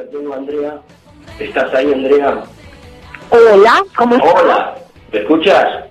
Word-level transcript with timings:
la 0.00 0.10
tengo 0.10 0.34
Andrea. 0.34 0.80
¿Estás 1.38 1.74
ahí, 1.74 1.92
Andrea? 1.92 2.42
Hola, 3.30 3.84
¿cómo 3.96 4.16
estás? 4.16 4.34
Hola, 4.34 4.74
¿me 5.12 5.18
escuchas? 5.18 5.84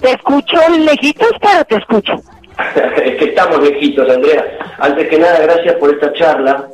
Te 0.00 0.10
escucho 0.10 0.56
lejitos, 0.78 1.30
pero 1.40 1.64
te 1.64 1.76
escucho. 1.76 2.14
es 3.04 3.16
que 3.16 3.24
estamos 3.26 3.62
lejitos, 3.62 4.08
Andrea. 4.10 4.58
Antes 4.78 5.08
que 5.08 5.18
nada, 5.18 5.40
gracias 5.40 5.76
por 5.76 5.90
esta 5.90 6.12
charla, 6.14 6.68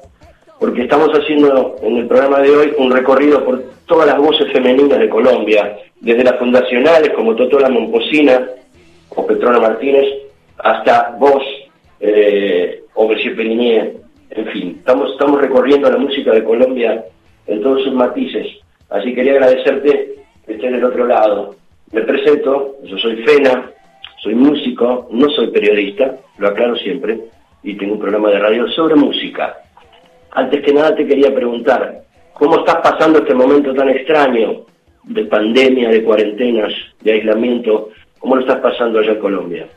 porque 0.59 0.83
estamos 0.83 1.11
haciendo 1.11 1.77
en 1.83 1.99
el 1.99 2.07
programa 2.07 2.41
de 2.41 2.51
hoy 2.51 2.75
un 2.79 2.91
recorrido 2.91 3.45
por 3.45 3.63
todas 3.87 4.07
las 4.07 4.17
voces 4.17 4.51
femeninas 4.53 4.99
de 4.99 5.09
Colombia, 5.09 5.79
desde 6.01 6.25
las 6.25 6.39
fundacionales 6.39 7.11
como 7.11 7.37
Totola 7.37 7.69
Momposina 7.69 8.49
o 9.11 9.27
Petrona 9.27 9.61
Martínez, 9.61 10.07
hasta 10.59 11.15
vos, 11.19 11.43
eh, 12.01 12.83
o 12.95 13.07
Monsieur 13.07 13.37
Pelinier. 13.37 14.06
En 14.31 14.47
fin, 14.49 14.77
estamos, 14.79 15.41
recorriendo 15.41 15.91
la 15.91 15.99
música 15.99 16.33
de 16.33 16.45
Colombia 16.45 17.05
en 17.47 17.63
todos 17.63 17.83
sus 17.85 17.95
matices. 17.95 18.47
Así 18.91 19.15
quería 19.15 19.33
agradecerte 19.33 20.17
que 20.45 20.53
estés 20.53 20.73
del 20.73 20.85
otro 20.85 21.07
lado. 21.07 21.57
Me 21.93 22.03
presento, 22.03 22.77
yo 22.85 22.99
soy 22.99 23.17
Fena, 23.25 23.71
soy 24.23 24.35
músico, 24.35 25.09
no 25.11 25.29
soy 25.31 25.49
periodista, 25.51 26.17
lo 26.39 26.49
aclaro 26.49 26.77
siempre, 26.77 27.21
y 27.63 27.75
tengo 27.77 27.95
un 27.95 28.01
programa 28.01 28.31
de 28.31 28.39
radio 28.39 28.69
sobre 28.69 28.97
música. 28.97 29.57
Antes 30.33 30.63
que 30.63 30.73
nada 30.73 30.95
te 30.95 31.07
quería 31.07 31.35
preguntar, 31.35 32.03
¿cómo 32.35 32.59
estás 32.59 32.77
pasando 32.77 33.21
este 33.21 33.35
momento 33.35 33.73
tan 33.75 33.89
extraño 33.89 34.67
de 35.05 35.25
pandemia, 35.25 35.89
de 35.89 36.03
cuarentenas, 36.03 36.73
de 37.01 37.13
aislamiento? 37.13 37.91
¿Cómo 38.19 38.37
lo 38.37 38.43
estás 38.43 38.61
pasando 38.61 38.99
allá 38.99 39.13
en 39.13 39.21
Colombia? 39.21 39.69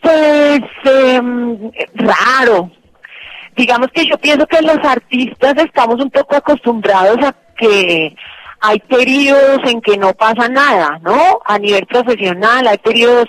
Pues 0.00 0.62
em, 0.84 1.70
raro. 1.94 2.70
Digamos 3.56 3.88
que 3.92 4.06
yo 4.06 4.18
pienso 4.18 4.46
que 4.46 4.62
los 4.62 4.78
artistas 4.78 5.54
estamos 5.58 6.00
un 6.00 6.10
poco 6.10 6.36
acostumbrados 6.36 7.18
a 7.24 7.34
que 7.56 8.16
hay 8.60 8.78
periodos 8.80 9.60
en 9.66 9.80
que 9.80 9.96
no 9.96 10.12
pasa 10.14 10.48
nada, 10.48 10.98
¿no? 11.02 11.40
A 11.44 11.58
nivel 11.58 11.86
profesional 11.86 12.66
hay 12.66 12.78
periodos 12.78 13.28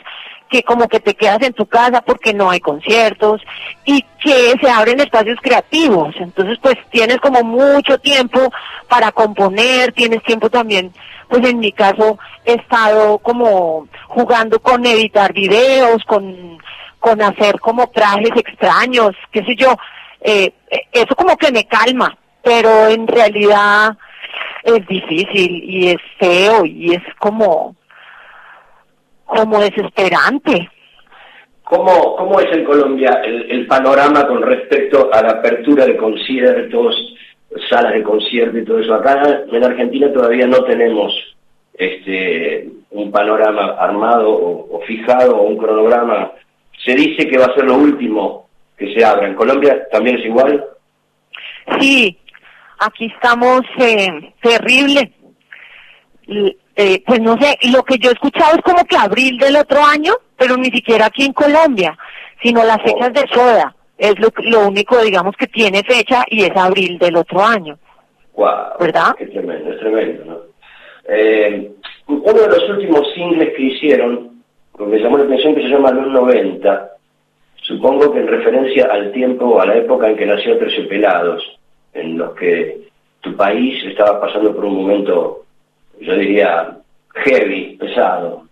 que 0.49 0.63
como 0.63 0.87
que 0.87 0.99
te 0.99 1.15
quedas 1.15 1.41
en 1.41 1.53
tu 1.53 1.65
casa 1.65 2.01
porque 2.01 2.33
no 2.33 2.49
hay 2.49 2.59
conciertos 2.59 3.41
y 3.83 4.01
que 4.23 4.53
se 4.61 4.69
abren 4.69 4.99
espacios 4.99 5.37
creativos. 5.41 6.15
Entonces, 6.19 6.57
pues 6.61 6.75
tienes 6.91 7.17
como 7.17 7.43
mucho 7.43 7.97
tiempo 7.99 8.39
para 8.87 9.11
componer, 9.11 9.91
tienes 9.93 10.23
tiempo 10.23 10.49
también, 10.49 10.93
pues 11.27 11.45
en 11.45 11.59
mi 11.59 11.71
caso 11.71 12.17
he 12.45 12.53
estado 12.53 13.17
como 13.19 13.87
jugando 14.07 14.59
con 14.59 14.85
editar 14.85 15.33
videos, 15.33 16.03
con, 16.05 16.57
con 16.99 17.21
hacer 17.21 17.59
como 17.59 17.87
trajes 17.87 18.31
extraños, 18.35 19.11
qué 19.31 19.43
sé 19.43 19.55
yo. 19.55 19.75
Eh, 20.27 20.51
eso 20.91 21.15
como 21.15 21.37
que 21.37 21.51
me 21.51 21.65
calma, 21.65 22.17
pero 22.41 22.87
en 22.87 23.07
realidad 23.07 23.95
es 24.63 24.87
difícil 24.87 25.63
y 25.63 25.89
es 25.89 25.97
feo 26.17 26.65
y 26.65 26.95
es 26.95 27.03
como 27.19 27.75
como 29.25 29.59
desesperante. 29.59 30.67
¿Cómo, 31.63 32.15
¿Cómo 32.15 32.39
es 32.39 32.51
en 32.57 32.63
Colombia 32.63 33.21
el, 33.23 33.51
el 33.51 33.67
panorama 33.67 34.27
con 34.27 34.41
respecto 34.41 35.11
a 35.13 35.21
la 35.21 35.29
apertura 35.29 35.85
de 35.85 35.95
conciertos, 35.95 36.95
salas 37.69 37.93
de 37.93 38.01
concierto 38.01 38.57
y 38.57 38.65
todo 38.65 38.79
eso? 38.79 38.95
Acá 38.95 39.43
en 39.51 39.63
Argentina 39.63 40.11
todavía 40.11 40.47
no 40.47 40.63
tenemos 40.63 41.13
este 41.75 42.67
un 42.89 43.11
panorama 43.11 43.75
armado 43.77 44.31
o, 44.31 44.77
o 44.77 44.81
fijado 44.81 45.37
o 45.37 45.43
un 45.43 45.57
cronograma. 45.57 46.31
Se 46.83 46.95
dice 46.95 47.27
que 47.27 47.37
va 47.37 47.45
a 47.45 47.53
ser 47.53 47.65
lo 47.65 47.75
último 47.75 48.44
que 48.77 48.93
se 48.93 49.03
abra. 49.03 49.27
¿En 49.27 49.35
Colombia 49.35 49.87
también 49.91 50.17
es 50.17 50.25
igual? 50.25 50.63
Sí, 51.79 52.17
aquí 52.79 53.05
estamos 53.05 53.61
eh, 53.77 54.33
terrible. 54.41 55.11
Y, 56.27 56.57
eh, 56.75 57.03
pues 57.05 57.21
no 57.21 57.37
sé, 57.37 57.57
lo 57.71 57.83
que 57.83 57.97
yo 57.97 58.09
he 58.09 58.13
escuchado 58.13 58.55
es 58.55 58.61
como 58.61 58.83
que 58.85 58.97
abril 58.97 59.37
del 59.37 59.55
otro 59.55 59.83
año, 59.83 60.13
pero 60.37 60.57
ni 60.57 60.69
siquiera 60.69 61.05
aquí 61.05 61.23
en 61.23 61.33
Colombia, 61.33 61.97
sino 62.43 62.63
las 62.63 62.81
fechas 62.81 63.13
de 63.13 63.27
soda. 63.31 63.75
Es 63.97 64.19
lo, 64.19 64.27
lo 64.43 64.67
único, 64.67 65.01
digamos, 65.01 65.35
que 65.37 65.47
tiene 65.47 65.83
fecha 65.83 66.25
y 66.27 66.43
es 66.43 66.51
abril 66.55 66.97
del 66.97 67.15
otro 67.15 67.41
año. 67.41 67.77
Wow, 68.33 68.77
¿Verdad? 68.79 69.15
Qué 69.17 69.27
tremendo, 69.27 69.71
es 69.71 69.79
tremendo, 69.79 70.25
¿no? 70.25 70.37
Eh, 71.07 71.71
uno 72.07 72.33
de 72.33 72.47
los 72.47 72.69
últimos 72.69 73.13
singles 73.13 73.53
que 73.55 73.63
hicieron, 73.63 74.41
me 74.77 74.97
llamó 74.99 75.17
la 75.17 75.23
atención, 75.23 75.55
que 75.55 75.61
se 75.61 75.69
llama 75.69 75.91
Los 75.91 76.11
90, 76.11 76.94
supongo 77.67 78.11
que 78.13 78.19
en 78.19 78.27
referencia 78.27 78.87
al 78.91 79.11
tiempo 79.11 79.45
o 79.45 79.59
a 79.59 79.65
la 79.65 79.75
época 79.77 80.09
en 80.09 80.15
que 80.17 80.25
nació 80.25 80.57
Terciopelados, 80.57 81.43
en 81.93 82.17
los 82.17 82.35
que 82.35 82.87
tu 83.21 83.35
país 83.35 83.83
estaba 83.85 84.21
pasando 84.21 84.53
por 84.55 84.65
un 84.65 84.75
momento, 84.75 85.45
yo 85.99 86.15
diría, 86.15 86.77
heavy, 87.13 87.77
pesado. 87.77 88.43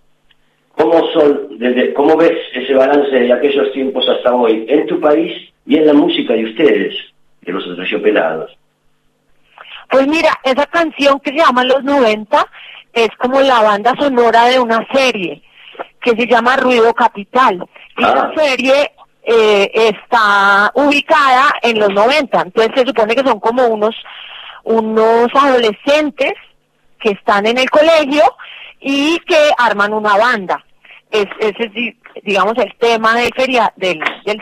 ¿Cómo, 0.75 1.07
son, 1.11 1.59
desde, 1.59 1.93
¿Cómo 1.93 2.17
ves 2.17 2.33
ese 2.53 2.73
balance 2.73 3.11
de 3.15 3.31
aquellos 3.31 3.71
tiempos 3.73 4.07
hasta 4.09 4.33
hoy 4.33 4.65
en 4.67 4.87
tu 4.87 4.99
país 4.99 5.31
y 5.67 5.77
en 5.77 5.85
la 5.85 5.93
música 5.93 6.33
de 6.33 6.45
ustedes, 6.45 6.95
de 7.41 7.51
los 7.51 7.63
Terciopelados? 7.75 8.57
Pues 9.91 10.07
mira, 10.07 10.31
esa 10.43 10.65
canción 10.65 11.19
que 11.19 11.29
se 11.31 11.37
llama 11.37 11.63
Los 11.63 11.83
90 11.83 12.47
es 12.93 13.09
como 13.19 13.39
la 13.41 13.61
banda 13.61 13.93
sonora 13.99 14.45
de 14.45 14.59
una 14.59 14.87
serie 14.91 15.43
que 16.01 16.11
se 16.11 16.25
llama 16.25 16.57
Ruido 16.57 16.91
Capital. 16.93 17.63
Y 17.97 18.03
Ah. 18.03 18.31
la 18.35 18.43
serie 18.43 18.91
eh, 19.25 19.71
está 19.73 20.71
ubicada 20.75 21.53
en 21.61 21.79
los 21.79 21.89
90. 21.89 22.41
Entonces 22.41 22.71
se 22.75 22.85
supone 22.85 23.15
que 23.15 23.23
son 23.23 23.39
como 23.39 23.65
unos, 23.67 23.95
unos 24.63 25.27
adolescentes 25.33 26.33
que 26.99 27.11
están 27.11 27.45
en 27.45 27.57
el 27.57 27.69
colegio 27.69 28.23
y 28.79 29.17
que 29.19 29.51
arman 29.57 29.93
una 29.93 30.17
banda. 30.17 30.63
Es, 31.11 31.25
ese 31.39 31.65
es, 31.65 31.73
di- 31.73 31.97
digamos, 32.23 32.53
el 32.57 32.73
tema 32.77 33.15
del, 33.15 33.31
feria, 33.35 33.71
del, 33.75 33.99
del 34.25 34.41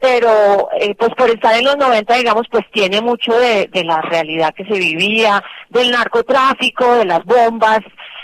pero 0.00 0.68
eh, 0.78 0.94
pues 0.96 1.10
por 1.16 1.30
estar 1.30 1.54
en 1.54 1.64
los 1.64 1.76
90, 1.76 2.14
digamos, 2.14 2.46
pues 2.50 2.64
tiene 2.72 3.00
mucho 3.00 3.32
de 3.72 3.84
la 3.84 4.00
realidad 4.02 4.52
que 4.54 4.64
se 4.64 4.74
vivía, 4.78 5.42
del 5.70 5.90
narcotráfico, 5.90 6.96
de 6.96 7.06
las 7.06 7.24
bombas, 7.24 7.80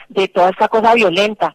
de 0.09 0.29
toda 0.29 0.51
esta 0.51 0.69
cosa 0.69 0.93
violenta. 0.95 1.55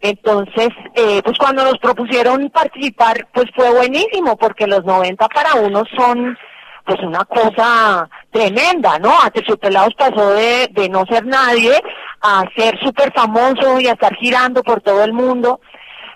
Entonces, 0.00 0.68
eh, 0.94 1.22
pues 1.24 1.38
cuando 1.38 1.64
nos 1.64 1.78
propusieron 1.78 2.50
participar, 2.50 3.26
pues 3.32 3.46
fue 3.54 3.70
buenísimo, 3.72 4.36
porque 4.36 4.66
los 4.66 4.84
90 4.84 5.28
para 5.28 5.54
uno 5.54 5.84
son 5.96 6.36
pues 6.84 7.00
una 7.00 7.24
cosa 7.24 8.08
tremenda, 8.30 8.98
¿no? 9.00 9.12
A 9.20 9.30
Terciopelados 9.30 9.94
pasó 9.94 10.30
de, 10.34 10.68
de 10.70 10.88
no 10.88 11.04
ser 11.06 11.26
nadie 11.26 11.82
a 12.22 12.44
ser 12.56 12.78
súper 12.80 13.12
famoso 13.12 13.80
y 13.80 13.88
a 13.88 13.92
estar 13.92 14.14
girando 14.16 14.62
por 14.62 14.80
todo 14.80 15.02
el 15.02 15.12
mundo, 15.12 15.60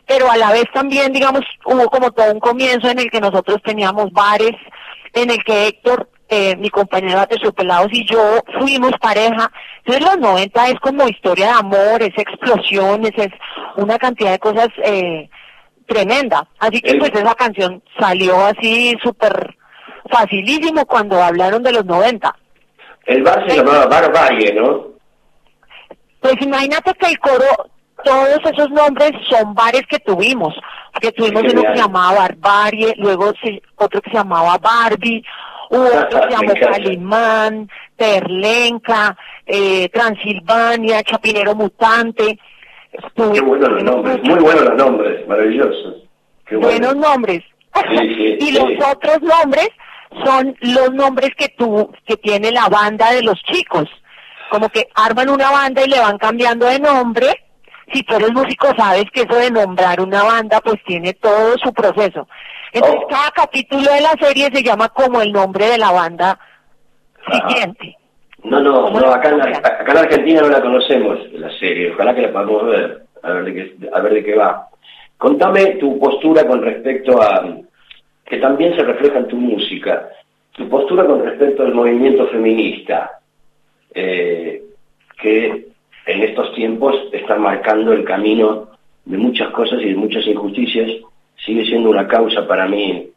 pero 0.06 0.30
a 0.30 0.36
la 0.36 0.52
vez 0.52 0.64
también, 0.72 1.12
digamos, 1.12 1.42
hubo 1.64 1.88
como 1.88 2.10
todo 2.12 2.32
un 2.32 2.40
comienzo 2.40 2.88
en 2.88 3.00
el 3.00 3.10
que 3.10 3.20
nosotros 3.20 3.58
teníamos 3.64 4.12
bares, 4.12 4.56
en 5.12 5.30
el 5.30 5.42
que 5.44 5.68
Héctor, 5.68 6.08
eh, 6.30 6.56
mi 6.56 6.70
compañero 6.70 7.18
de 7.20 7.26
Terciopelados 7.26 7.88
y 7.90 8.06
yo 8.06 8.38
fuimos 8.58 8.92
pareja. 9.00 9.50
Entonces 9.84 10.04
los 10.04 10.18
90 10.18 10.68
es 10.68 10.80
como 10.80 11.08
historia 11.08 11.46
de 11.46 11.52
amor, 11.52 12.02
es 12.02 12.16
explosiones, 12.16 13.10
es 13.16 13.30
una 13.76 13.98
cantidad 13.98 14.30
de 14.30 14.38
cosas 14.38 14.68
eh, 14.84 15.28
tremenda. 15.86 16.46
Así 16.60 16.80
que 16.80 16.94
pues 16.94 17.10
esa 17.12 17.34
canción 17.34 17.82
salió 17.98 18.40
así 18.44 18.96
súper 19.02 19.56
facilísimo 20.08 20.86
cuando 20.86 21.20
hablaron 21.20 21.64
de 21.64 21.72
los 21.72 21.84
90. 21.84 22.32
El 23.06 23.22
bar 23.24 23.44
se 23.48 23.56
llamaba 23.56 23.86
Barbarie, 23.86 24.54
¿no? 24.54 24.86
Pues 26.20 26.34
imagínate 26.40 26.94
que 26.94 27.08
el 27.08 27.18
coro, 27.18 27.70
todos 28.04 28.38
esos 28.44 28.70
nombres 28.70 29.10
son 29.28 29.52
bares 29.54 29.82
que 29.88 29.98
tuvimos. 29.98 30.54
Que 31.00 31.10
tuvimos 31.12 31.42
uno 31.42 31.62
que 31.62 31.68
se 31.68 31.76
llamaba 31.76 32.20
Barbarie, 32.20 32.94
luego 32.98 33.32
otro 33.76 34.00
que 34.00 34.10
se 34.10 34.16
llamaba 34.16 34.58
Barbie, 34.58 35.24
hubo 35.70 36.08
que 36.08 36.16
llamó. 36.30 36.54
Calimán, 36.72 37.70
Terlenca, 37.96 39.16
eh, 39.46 39.88
Transilvania, 39.88 41.02
Chapinero 41.02 41.54
Mutante. 41.54 42.38
Tuvi- 43.14 43.34
Qué 43.34 43.40
buenos 43.40 43.68
los 43.70 43.82
nombres, 43.84 44.18
muy 44.22 44.40
buenos 44.40 44.64
los 44.64 44.74
nombres, 44.76 45.26
maravillosos. 45.28 45.94
Qué 46.46 46.56
bueno. 46.56 46.68
buenos 46.88 46.96
nombres. 46.96 47.42
Sí, 47.74 47.96
sí, 47.98 48.36
y 48.40 48.46
sí. 48.46 48.52
los 48.52 48.88
otros 48.88 49.22
nombres 49.22 49.68
son 50.24 50.56
los 50.60 50.92
nombres 50.92 51.30
que 51.36 51.48
tú, 51.56 51.90
que 52.06 52.16
tiene 52.16 52.50
la 52.50 52.68
banda 52.68 53.12
de 53.12 53.22
los 53.22 53.40
chicos. 53.44 53.88
Como 54.50 54.68
que 54.68 54.88
arman 54.96 55.28
una 55.30 55.50
banda 55.52 55.84
y 55.84 55.88
le 55.88 56.00
van 56.00 56.18
cambiando 56.18 56.66
de 56.66 56.80
nombre. 56.80 57.28
Si 57.92 58.02
tú 58.02 58.16
eres 58.16 58.32
músico 58.32 58.68
sabes 58.76 59.04
que 59.12 59.20
eso 59.22 59.34
de 59.36 59.50
nombrar 59.52 60.00
una 60.00 60.24
banda 60.24 60.60
pues 60.60 60.82
tiene 60.84 61.12
todo 61.14 61.56
su 61.58 61.72
proceso. 61.72 62.26
Entonces 62.72 63.00
Oh. 63.02 63.08
cada 63.08 63.30
capítulo 63.32 63.82
de 63.82 64.00
la 64.00 64.12
serie 64.20 64.48
se 64.52 64.62
llama 64.62 64.88
como 64.90 65.20
el 65.20 65.32
nombre 65.32 65.66
de 65.66 65.78
la 65.78 65.90
banda 65.92 66.38
Ajá. 67.26 67.48
siguiente. 67.48 67.96
No, 68.44 68.60
no, 68.60 68.84
¿Cómo 68.84 69.00
no 69.00 69.12
acá, 69.12 69.28
en, 69.28 69.40
acá 69.42 69.84
en 69.86 69.98
Argentina 69.98 70.40
no 70.40 70.48
la 70.48 70.62
conocemos, 70.62 71.18
la 71.32 71.50
serie. 71.58 71.92
Ojalá 71.92 72.14
que 72.14 72.22
la 72.22 72.32
podamos 72.32 72.64
ver, 72.66 73.02
a 73.22 73.32
ver 73.32 73.44
de 73.44 73.54
qué, 73.54 73.88
a 73.92 74.00
ver 74.00 74.14
de 74.14 74.24
qué 74.24 74.34
va. 74.34 74.66
Contame 75.18 75.66
tu 75.76 75.98
postura 75.98 76.46
con 76.46 76.62
respecto 76.62 77.20
a, 77.20 77.46
que 78.24 78.38
también 78.38 78.74
se 78.76 78.82
refleja 78.82 79.18
en 79.18 79.28
tu 79.28 79.36
música, 79.36 80.08
tu 80.52 80.68
postura 80.70 81.04
con 81.04 81.22
respecto 81.22 81.62
al 81.64 81.74
movimiento 81.74 82.26
feminista, 82.28 83.20
eh, 83.92 84.62
que 85.20 85.66
en 86.06 86.22
estos 86.22 86.54
tiempos 86.54 86.96
está 87.12 87.36
marcando 87.36 87.92
el 87.92 88.04
camino 88.04 88.68
de 89.04 89.18
muchas 89.18 89.50
cosas 89.50 89.80
y 89.82 89.90
de 89.90 89.96
muchas 89.96 90.26
injusticias, 90.26 90.90
sigue 91.44 91.64
siendo 91.64 91.90
una 91.90 92.06
causa 92.06 92.46
para 92.46 92.66
mí, 92.66 93.08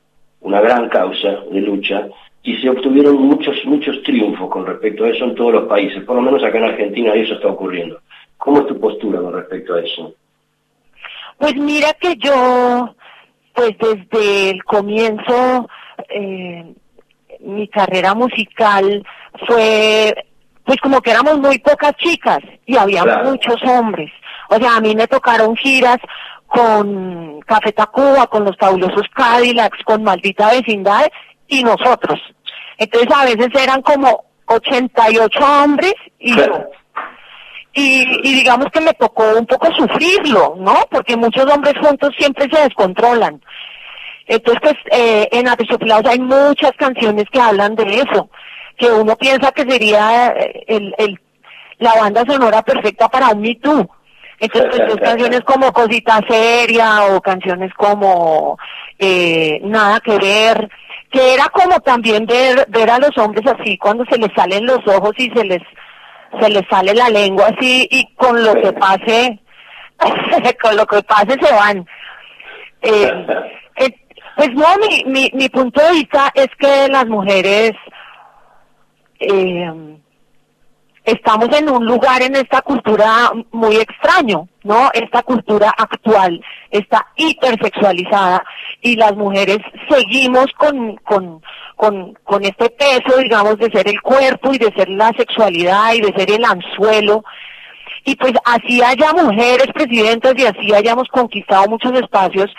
una 0.41 0.61
gran 0.61 0.89
causa 0.89 1.43
de 1.51 1.61
lucha, 1.61 2.07
y 2.43 2.57
se 2.57 2.69
obtuvieron 2.69 3.15
muchos, 3.15 3.55
muchos 3.65 4.03
triunfos 4.03 4.49
con 4.49 4.65
respecto 4.65 5.05
a 5.05 5.09
eso 5.09 5.23
en 5.23 5.35
todos 5.35 5.53
los 5.53 5.67
países, 5.67 6.03
por 6.03 6.15
lo 6.15 6.21
menos 6.21 6.43
acá 6.43 6.57
en 6.57 6.65
Argentina 6.65 7.13
eso 7.13 7.35
está 7.35 7.47
ocurriendo. 7.47 7.99
¿Cómo 8.37 8.59
es 8.59 8.67
tu 8.67 8.79
postura 8.79 9.21
con 9.21 9.33
respecto 9.33 9.75
a 9.75 9.81
eso? 9.81 10.13
Pues 11.37 11.55
mira 11.55 11.93
que 11.93 12.15
yo, 12.17 12.93
pues 13.53 13.71
desde 13.79 14.49
el 14.51 14.63
comienzo, 14.65 15.69
eh, 16.09 16.73
mi 17.39 17.67
carrera 17.69 18.13
musical 18.13 19.05
fue, 19.47 20.13
pues 20.65 20.79
como 20.81 21.01
que 21.01 21.11
éramos 21.11 21.39
muy 21.39 21.59
pocas 21.59 21.95
chicas 21.95 22.39
y 22.65 22.75
había 22.75 23.05
muchos 23.23 23.61
hombres. 23.63 24.11
O 24.49 24.55
sea, 24.57 24.75
a 24.75 24.81
mí 24.81 24.93
me 24.95 25.07
tocaron 25.07 25.55
giras 25.55 25.97
con 26.53 27.39
Café 27.47 27.71
Tacuba, 27.71 28.27
con 28.27 28.45
los 28.45 28.55
fabulosos 28.57 29.07
Cadillacs, 29.15 29.83
con 29.85 30.03
Maldita 30.03 30.51
Vecindad 30.51 31.07
y 31.47 31.63
nosotros. 31.63 32.19
Entonces 32.77 33.09
a 33.11 33.25
veces 33.25 33.49
eran 33.59 33.81
como 33.81 34.25
88 34.45 35.39
hombres 35.39 35.95
y 36.19 36.35
yo. 36.35 36.69
Y, 37.73 38.03
y, 38.29 38.35
digamos 38.35 38.67
que 38.71 38.81
me 38.81 38.93
tocó 38.93 39.23
un 39.35 39.47
poco 39.47 39.67
sufrirlo, 39.73 40.55
¿no? 40.59 40.75
Porque 40.91 41.17
muchos 41.17 41.51
hombres 41.51 41.73
juntos 41.81 42.11
siempre 42.15 42.47
se 42.51 42.61
descontrolan. 42.61 43.41
Entonces, 44.27 44.61
pues, 44.61 44.75
eh, 44.91 45.27
en 45.31 45.47
Aterciopelados 45.47 46.05
hay 46.05 46.19
muchas 46.19 46.73
canciones 46.77 47.25
que 47.31 47.41
hablan 47.41 47.73
de 47.73 47.83
eso, 47.95 48.29
que 48.77 48.91
uno 48.91 49.15
piensa 49.15 49.51
que 49.51 49.63
sería 49.63 50.27
eh, 50.37 50.63
el, 50.67 50.93
el, 50.99 51.19
la 51.79 51.95
banda 51.95 52.23
sonora 52.27 52.61
perfecta 52.61 53.09
para 53.09 53.29
un 53.29 53.41
Me 53.41 53.55
Too. 53.55 53.89
Entonces, 54.43 54.81
pues, 54.87 54.95
canciones 55.01 55.41
como 55.41 55.71
Cosita 55.71 56.19
Seria 56.27 57.05
o 57.05 57.21
canciones 57.21 57.73
como 57.75 58.57
eh, 58.99 59.59
Nada 59.63 60.01
que 60.01 60.17
ver, 60.17 60.69
que 61.09 61.33
era 61.33 61.45
como 61.45 61.79
también 61.79 62.25
ver, 62.25 62.65
ver 62.69 62.89
a 62.89 62.99
los 62.99 63.17
hombres 63.17 63.45
así 63.47 63.77
cuando 63.77 64.03
se 64.05 64.17
les 64.17 64.29
salen 64.35 64.65
los 64.65 64.79
ojos 64.85 65.13
y 65.17 65.29
se 65.29 65.45
les 65.45 65.61
se 66.41 66.49
les 66.49 66.63
sale 66.69 66.93
la 66.93 67.09
lengua 67.09 67.47
así 67.55 67.87
y 67.91 68.05
con 68.15 68.43
lo 68.43 68.55
que 68.55 68.73
pase, 68.73 69.39
con 70.61 70.75
lo 70.75 70.85
que 70.87 71.01
pase 71.03 71.37
se 71.39 71.53
van. 71.53 71.87
Eh, 72.81 73.25
eh, 73.77 73.95
pues 74.35 74.49
no, 74.55 74.65
mi, 74.77 75.03
mi, 75.05 75.31
mi 75.35 75.47
punto 75.47 75.79
de 75.81 75.91
vista 75.91 76.31
es 76.33 76.47
que 76.59 76.87
las 76.89 77.05
mujeres 77.05 77.73
eh, 79.19 79.71
estamos 81.03 81.49
en 81.57 81.69
un 81.69 81.85
lugar 81.85 82.21
en 82.21 82.35
esta 82.35 82.61
cultura 82.61 83.31
muy 83.51 83.75
extraño, 83.75 84.47
¿no? 84.63 84.89
Esta 84.93 85.23
cultura 85.23 85.73
actual 85.77 86.41
está 86.71 87.05
hipersexualizada 87.17 88.43
y 88.81 88.95
las 88.95 89.15
mujeres 89.15 89.59
seguimos 89.89 90.47
con, 90.57 90.95
con, 90.97 91.41
con, 91.75 92.13
con 92.23 92.43
este 92.43 92.69
peso, 92.69 93.17
digamos, 93.17 93.57
de 93.57 93.69
ser 93.71 93.87
el 93.87 94.01
cuerpo 94.01 94.53
y 94.53 94.57
de 94.57 94.73
ser 94.73 94.89
la 94.89 95.11
sexualidad 95.17 95.93
y 95.93 96.01
de 96.01 96.13
ser 96.13 96.31
el 96.31 96.45
anzuelo. 96.45 97.23
Y 98.05 98.15
pues 98.15 98.33
así 98.45 98.81
haya 98.81 99.11
mujeres 99.13 99.67
presidentas 99.73 100.33
y 100.37 100.45
así 100.45 100.73
hayamos 100.73 101.07
conquistado 101.09 101.67
muchos 101.69 101.93
espacios, 101.93 102.53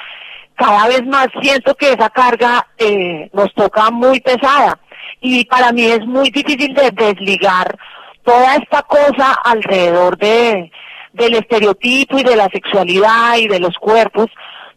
cada 0.54 0.86
vez 0.86 1.04
más 1.06 1.28
siento 1.42 1.74
que 1.74 1.92
esa 1.92 2.08
carga 2.10 2.66
eh, 2.78 3.28
nos 3.32 3.52
toca 3.54 3.90
muy 3.90 4.20
pesada. 4.20 4.78
Y 5.20 5.44
para 5.46 5.72
mí 5.72 5.84
es 5.84 6.04
muy 6.06 6.30
difícil 6.30 6.74
de 6.74 6.90
desligar 6.90 7.76
toda 8.24 8.56
esta 8.56 8.82
cosa 8.82 9.34
alrededor 9.44 10.16
de, 10.18 10.70
del 11.12 11.34
estereotipo 11.34 12.18
y 12.18 12.22
de 12.22 12.36
la 12.36 12.48
sexualidad 12.48 13.36
y 13.36 13.48
de 13.48 13.60
los 13.60 13.76
cuerpos, 13.78 14.26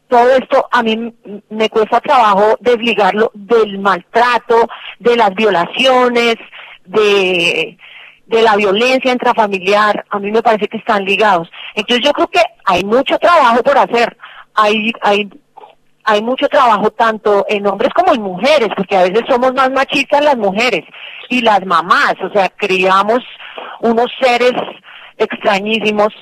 todo 0.08 0.30
esto 0.36 0.68
a 0.72 0.84
mí 0.84 1.14
me 1.50 1.70
cuesta 1.70 2.00
trabajo 2.00 2.56
desligarlo 2.62 3.32
del 3.34 3.80
maltrato, 3.80 4.68
de 5.00 5.18
las 5.18 5.34
violaciones, 5.36 6.36
de, 6.86 7.78
de 8.28 8.42
la 8.42 8.56
violencia 8.56 9.12
intrafamiliar, 9.12 10.06
a 10.10 10.20
mí 10.20 10.32
me 10.32 10.42
parece 10.42 10.68
que 10.68 10.78
están 10.78 11.04
ligados. 11.04 11.50
Entonces 11.76 12.06
yo 12.06 12.12
creo 12.14 12.28
que 12.28 12.42
hay 12.66 12.84
mucho 12.84 13.18
trabajo 13.18 13.64
por 13.64 13.78
hacer, 13.78 14.18
hay, 14.54 14.92
hay, 15.02 15.30
hay 16.08 16.22
mucho 16.22 16.48
trabajo 16.48 16.90
tanto 16.92 17.46
en 17.50 17.68
hombres 17.68 17.94
como 17.94 18.14
en 18.14 18.22
mujeres, 18.22 18.70
porque 18.76 18.96
a 18.96 19.04
veces 19.04 19.24
somos 19.28 19.54
más 19.54 19.70
machistas 19.72 20.24
las 20.24 20.38
mujeres 20.38 20.84
y 21.30 21.42
las 21.42 21.66
mamás, 21.66 22.16
o 22.24 22.30
sea, 22.32 22.50
criamos 22.58 23.20
unos 23.82 24.08
seres 24.20 24.54
extrañísimos 25.18 26.14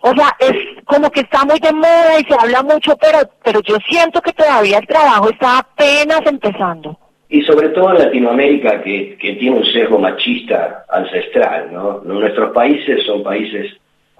o 0.00 0.14
sea, 0.14 0.36
es 0.38 0.84
como 0.84 1.10
que 1.10 1.20
está 1.20 1.44
muy 1.44 1.58
de 1.58 1.72
moda 1.72 2.20
y 2.20 2.24
se 2.24 2.36
habla 2.38 2.62
mucho, 2.62 2.96
pero, 2.96 3.28
pero 3.42 3.60
yo 3.62 3.76
siento 3.88 4.20
que 4.20 4.32
todavía 4.32 4.78
el 4.78 4.86
trabajo 4.86 5.30
está 5.30 5.58
apenas 5.58 6.20
empezando. 6.26 6.96
Y 7.28 7.42
sobre 7.42 7.70
todo 7.70 7.90
en 7.90 7.98
Latinoamérica, 7.98 8.82
que, 8.82 9.16
que 9.18 9.32
tiene 9.32 9.56
un 9.56 9.64
sesgo 9.64 9.98
machista 9.98 10.84
ancestral, 10.90 11.72
¿no? 11.72 12.02
Nuestros 12.04 12.52
países 12.52 13.04
son 13.04 13.24
países, 13.24 13.72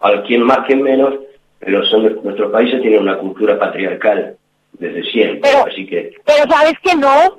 a 0.03 0.11
más, 0.11 0.67
quien 0.67 0.83
menos, 0.83 1.15
pero 1.61 1.87
son, 1.87 2.21
nuestros 2.25 2.51
países 2.51 2.83
tienen 2.83 3.03
una 3.03 3.19
cultura 3.19 3.57
patriarcal 3.57 4.37
desde 4.79 5.03
siempre, 5.11 5.41
pero, 5.43 5.67
así 5.67 5.87
que... 5.87 6.13
Pero 6.25 6.51
sabes 6.51 6.75
que 6.83 6.95
no, 6.95 7.39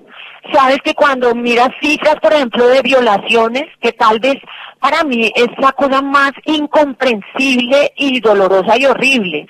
sabes 0.53 0.77
que 0.83 0.93
cuando 0.93 1.33
miras 1.35 1.69
cifras, 1.81 2.15
por 2.21 2.33
ejemplo, 2.33 2.67
de 2.67 2.81
violaciones, 2.81 3.65
que 3.81 3.91
tal 3.91 4.19
vez 4.19 4.35
para 4.79 5.03
mí 5.03 5.31
es 5.35 5.47
la 5.57 5.71
cosa 5.71 6.01
más 6.01 6.31
incomprensible 6.45 7.91
y 7.95 8.19
dolorosa 8.19 8.77
y 8.77 8.85
horrible. 8.85 9.47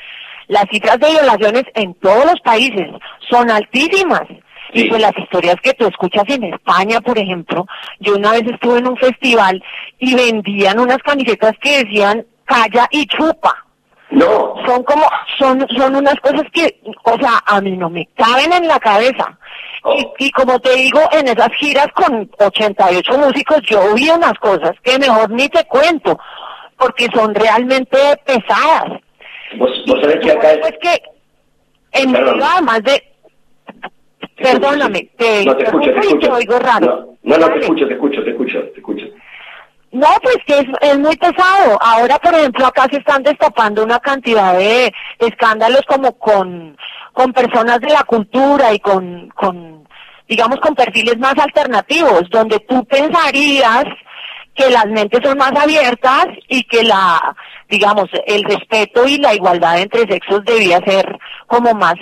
Las 0.47 0.65
cifras 0.71 0.99
de 0.99 1.11
violaciones 1.11 1.63
en 1.75 1.93
todos 1.95 2.25
los 2.25 2.39
países 2.41 2.87
son 3.29 3.51
altísimas. 3.51 4.23
Y 4.73 4.89
pues 4.89 5.01
las 5.01 5.17
historias 5.17 5.55
que 5.63 5.73
tú 5.73 5.87
escuchas 5.87 6.25
en 6.27 6.43
España, 6.43 6.99
por 6.99 7.17
ejemplo, 7.17 7.65
yo 7.99 8.15
una 8.15 8.31
vez 8.31 8.43
estuve 8.45 8.79
en 8.79 8.87
un 8.87 8.97
festival 8.97 9.63
y 9.97 10.13
vendían 10.13 10.79
unas 10.79 10.97
camisetas 10.97 11.53
que 11.61 11.83
decían 11.83 12.25
calla 12.45 12.87
y 12.91 13.05
chupa. 13.07 13.66
No. 14.09 14.55
Son 14.65 14.83
como, 14.83 15.05
son, 15.37 15.67
son 15.75 15.95
unas 15.95 16.15
cosas 16.21 16.43
que, 16.53 16.79
o 17.03 17.17
sea, 17.17 17.43
a 17.45 17.59
mí 17.61 17.71
no 17.71 17.89
me 17.89 18.07
caben 18.15 18.53
en 18.53 18.67
la 18.67 18.79
cabeza. 18.79 19.37
Y, 20.17 20.31
como 20.31 20.59
te 20.59 20.75
digo, 20.75 20.99
en 21.11 21.27
esas 21.27 21.51
giras 21.53 21.87
con 21.93 22.29
88 22.39 23.17
músicos, 23.17 23.61
yo 23.61 23.93
vi 23.95 24.09
unas 24.09 24.33
cosas 24.39 24.71
que 24.83 24.99
mejor 24.99 25.29
ni 25.29 25.47
te 25.49 25.63
cuento, 25.65 26.19
porque 26.77 27.07
son 27.13 27.33
realmente 27.33 27.97
pesadas. 28.25 28.99
Vos, 29.57 29.71
sabés 30.01 30.19
que 30.19 30.31
acá 30.31 30.51
es... 30.51 30.77
que 30.81 31.01
en 31.93 32.15
además 32.15 32.83
de... 32.83 33.03
Perdóname, 34.35 35.09
te, 35.17 35.45
no, 35.45 35.55
te 35.55 35.63
escucho, 35.63 35.91
te 35.93 35.99
escucho. 35.99 36.33
oigo 36.33 36.59
raro. 36.59 37.15
No, 37.23 37.37
no, 37.37 37.49
te 37.49 37.59
escucho, 37.59 37.87
te 37.87 37.93
escucho, 37.93 38.23
te 38.23 38.29
escucho, 38.31 38.59
te 38.59 38.79
escucho. 38.79 39.05
No, 39.97 40.09
pues 40.21 40.37
que 40.45 40.59
es, 40.59 40.65
es, 40.81 40.99
muy 40.99 41.15
pesado. 41.17 41.75
Ahora, 41.81 42.19
por 42.19 42.31
ejemplo, 42.35 42.67
acá 42.67 42.85
se 42.91 42.97
están 42.97 43.23
destapando 43.23 43.83
una 43.83 43.99
cantidad 43.99 44.55
de 44.55 44.93
escándalos 45.17 45.81
como 45.87 46.11
con, 46.19 46.77
con 47.13 47.33
personas 47.33 47.79
de 47.79 47.89
la 47.89 48.03
cultura 48.03 48.71
y 48.75 48.79
con, 48.79 49.29
con, 49.29 49.87
digamos, 50.27 50.59
con 50.59 50.75
perfiles 50.75 51.17
más 51.17 51.33
alternativos, 51.39 52.29
donde 52.29 52.59
tú 52.59 52.85
pensarías 52.85 53.85
que 54.53 54.69
las 54.69 54.85
mentes 54.85 55.19
son 55.23 55.35
más 55.35 55.53
abiertas 55.55 56.27
y 56.47 56.61
que 56.65 56.83
la, 56.83 57.35
digamos, 57.67 58.07
el 58.27 58.43
respeto 58.43 59.07
y 59.07 59.17
la 59.17 59.33
igualdad 59.33 59.79
entre 59.79 60.01
sexos 60.01 60.45
debía 60.45 60.79
ser 60.85 61.17
como 61.47 61.73
más 61.73 61.95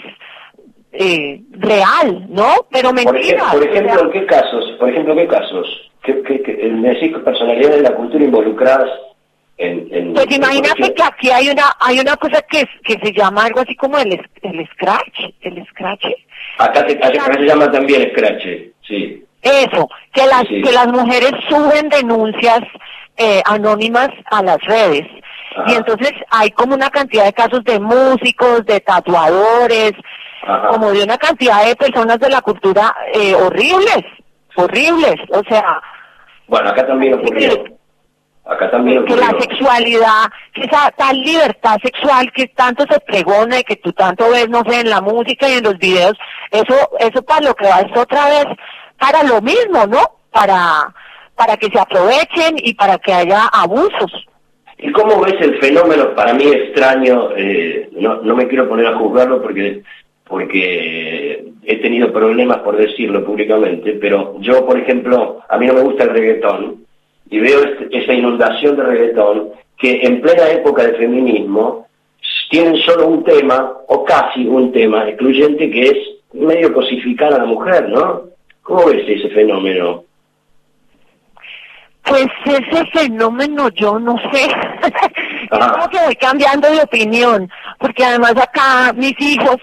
eh, 0.97 1.41
real, 1.51 2.25
¿no? 2.29 2.67
Pero 2.71 2.93
mentira. 2.93 3.51
Por, 3.51 3.63
ejemplo, 3.63 4.01
¿en 4.01 4.11
qué 4.11 4.25
casos? 4.25 4.65
Por 4.79 4.89
ejemplo, 4.89 5.13
¿en 5.13 5.19
qué 5.19 5.27
casos? 5.27 5.91
¿Qué, 6.03 6.21
qué, 6.23 6.41
qué, 6.41 6.67
me 6.69 6.89
decís 6.89 7.17
personalidades 7.23 7.77
de 7.77 7.81
la 7.81 7.95
cultura 7.95 8.23
involucradas 8.23 8.89
en, 9.57 9.87
en 9.91 10.13
pues 10.13 10.27
imagínate 10.35 10.93
que 10.93 11.03
aquí 11.03 11.31
hay 11.31 11.49
una 11.49 11.63
hay 11.79 11.99
una 11.99 12.15
cosa 12.17 12.41
que 12.41 12.67
que 12.83 12.99
se 13.01 13.13
llama 13.13 13.45
algo 13.45 13.61
así 13.61 13.75
como 13.75 13.97
el 13.97 14.11
el 14.41 14.67
scratch 14.73 15.19
el 15.41 15.65
scratch 15.67 16.05
acá, 16.57 16.85
se, 16.87 16.97
acá 16.97 17.33
se 17.33 17.45
llama 17.45 17.71
también 17.71 18.11
scratch 18.11 18.43
sí 18.85 19.23
eso 19.41 19.89
que 20.13 20.25
las 20.25 20.43
que 20.43 20.71
las 20.73 20.87
mujeres 20.87 21.31
suben 21.47 21.87
denuncias 21.87 22.59
eh, 23.15 23.41
anónimas 23.45 24.09
a 24.25 24.43
las 24.43 24.59
redes 24.65 25.07
y 25.67 25.73
entonces 25.73 26.11
hay 26.31 26.51
como 26.51 26.75
una 26.75 26.89
cantidad 26.89 27.23
de 27.23 27.31
casos 27.31 27.63
de 27.63 27.79
músicos 27.79 28.65
de 28.65 28.81
tatuadores 28.81 29.93
como 30.69 30.91
de 30.91 31.03
una 31.03 31.17
cantidad 31.17 31.65
de 31.65 31.75
personas 31.75 32.19
de 32.19 32.29
la 32.29 32.41
cultura 32.41 32.95
eh, 33.13 33.33
horribles 33.35 34.03
horribles 34.55 35.15
o 35.31 35.41
sea 35.49 35.81
bueno, 36.47 36.69
acá 36.69 36.85
también 36.85 37.15
ocurrió. 37.15 37.63
Acá 38.45 38.69
también 38.69 38.99
ocurrió. 38.99 39.15
Que 39.15 39.33
la 39.33 39.39
sexualidad, 39.39 40.25
que 40.53 40.61
esa 40.61 40.91
tal 40.91 41.17
libertad 41.17 41.77
sexual 41.83 42.31
que 42.33 42.47
tanto 42.49 42.85
se 42.89 42.99
pregona 42.99 43.59
y 43.59 43.63
que 43.63 43.77
tú 43.77 43.91
tanto 43.93 44.29
ves, 44.29 44.47
no 44.49 44.61
sé, 44.67 44.81
en 44.81 44.89
la 44.89 45.01
música 45.01 45.49
y 45.49 45.53
en 45.53 45.63
los 45.63 45.77
videos, 45.79 46.13
eso, 46.51 46.75
eso 46.99 47.21
para 47.23 47.47
lo 47.47 47.55
que 47.55 47.67
va 47.67 47.79
es 47.79 47.97
otra 47.97 48.25
vez 48.29 48.45
para 48.99 49.23
lo 49.23 49.41
mismo, 49.41 49.87
¿no? 49.87 50.19
Para, 50.31 50.93
para 51.35 51.57
que 51.57 51.67
se 51.67 51.79
aprovechen 51.79 52.55
y 52.57 52.75
para 52.75 52.97
que 52.99 53.13
haya 53.13 53.47
abusos. 53.47 54.11
¿Y 54.77 54.91
cómo 54.91 55.21
ves 55.21 55.35
el 55.39 55.57
fenómeno? 55.59 56.13
Para 56.13 56.33
mí 56.33 56.45
extraño, 56.45 57.29
eh, 57.35 57.89
no, 57.93 58.21
no 58.21 58.35
me 58.35 58.47
quiero 58.47 58.69
poner 58.69 58.87
a 58.87 58.97
juzgarlo 58.97 59.41
porque, 59.41 59.81
porque 60.27 61.45
he 61.63 61.75
tenido 61.77 62.11
problemas 62.11 62.59
por 62.59 62.77
decirlo 62.77 63.23
públicamente, 63.23 63.93
pero 63.93 64.35
yo, 64.39 64.65
por 64.65 64.79
ejemplo, 64.79 65.41
a 65.47 65.57
mí 65.57 65.67
no 65.67 65.73
me 65.73 65.81
gusta 65.81 66.03
el 66.03 66.09
reggaetón 66.11 66.85
y 67.29 67.39
veo 67.39 67.59
esa 67.91 68.13
inundación 68.13 68.75
de 68.75 68.83
reggaetón 68.83 69.49
que 69.77 70.01
en 70.01 70.21
plena 70.21 70.49
época 70.49 70.83
de 70.83 70.93
feminismo 70.93 71.85
tienen 72.49 72.77
solo 72.77 73.07
un 73.07 73.23
tema, 73.23 73.73
o 73.87 74.03
casi 74.05 74.47
un 74.47 74.71
tema 74.71 75.07
excluyente, 75.07 75.69
que 75.69 75.83
es 75.83 75.97
medio 76.33 76.73
cosificar 76.73 77.33
a 77.33 77.39
la 77.39 77.45
mujer, 77.45 77.89
¿no? 77.89 78.23
¿Cómo 78.61 78.85
ves 78.85 79.03
ese 79.07 79.29
fenómeno? 79.29 80.03
Pues 82.03 82.27
ese 82.45 82.85
fenómeno 82.93 83.69
yo 83.69 83.99
no 83.99 84.15
sé. 84.31 84.45
es 85.51 85.67
como 85.67 85.89
que 85.89 85.99
voy 86.05 86.15
cambiando 86.15 86.69
de 86.71 86.81
opinión, 86.81 87.49
porque 87.79 88.05
además 88.05 88.35
acá 88.37 88.93
mis 88.93 89.19
hijos 89.19 89.57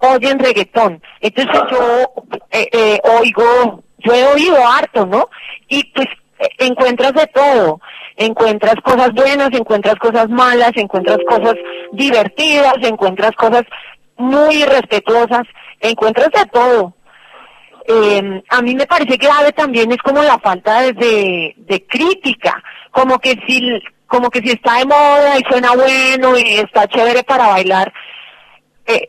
oyen 0.00 0.38
reggaetón. 0.38 1.02
Entonces 1.20 1.54
yo 1.70 2.12
eh, 2.50 2.68
eh, 2.72 3.00
oigo, 3.20 3.82
yo 3.98 4.14
he 4.14 4.26
oído 4.26 4.56
harto, 4.66 5.06
¿no? 5.06 5.28
Y 5.68 5.84
pues 5.92 6.08
eh, 6.38 6.48
encuentras 6.58 7.12
de 7.12 7.26
todo. 7.28 7.80
Encuentras 8.16 8.74
cosas 8.82 9.12
buenas, 9.12 9.50
encuentras 9.52 9.94
cosas 9.96 10.28
malas, 10.28 10.72
encuentras 10.76 11.18
cosas 11.28 11.54
divertidas, 11.92 12.74
encuentras 12.82 13.32
cosas 13.32 13.62
muy 14.16 14.64
respetuosas, 14.64 15.42
encuentras 15.80 16.28
de 16.30 16.44
todo. 16.52 16.94
Eh, 17.88 18.42
a 18.48 18.62
mí 18.62 18.74
me 18.74 18.86
parece 18.86 19.16
grave 19.16 19.52
también 19.52 19.90
es 19.90 19.98
como 19.98 20.22
la 20.22 20.38
falta 20.38 20.82
de, 20.82 21.54
de, 21.56 21.86
crítica, 21.86 22.62
como 22.90 23.18
que 23.18 23.34
si 23.46 23.80
como 24.06 24.28
que 24.28 24.40
si 24.40 24.50
está 24.50 24.78
de 24.78 24.86
moda 24.86 25.38
y 25.38 25.42
suena 25.50 25.72
bueno 25.72 26.36
y 26.36 26.58
está 26.58 26.86
chévere 26.86 27.22
para 27.24 27.48
bailar, 27.48 27.92
eh, 28.86 29.08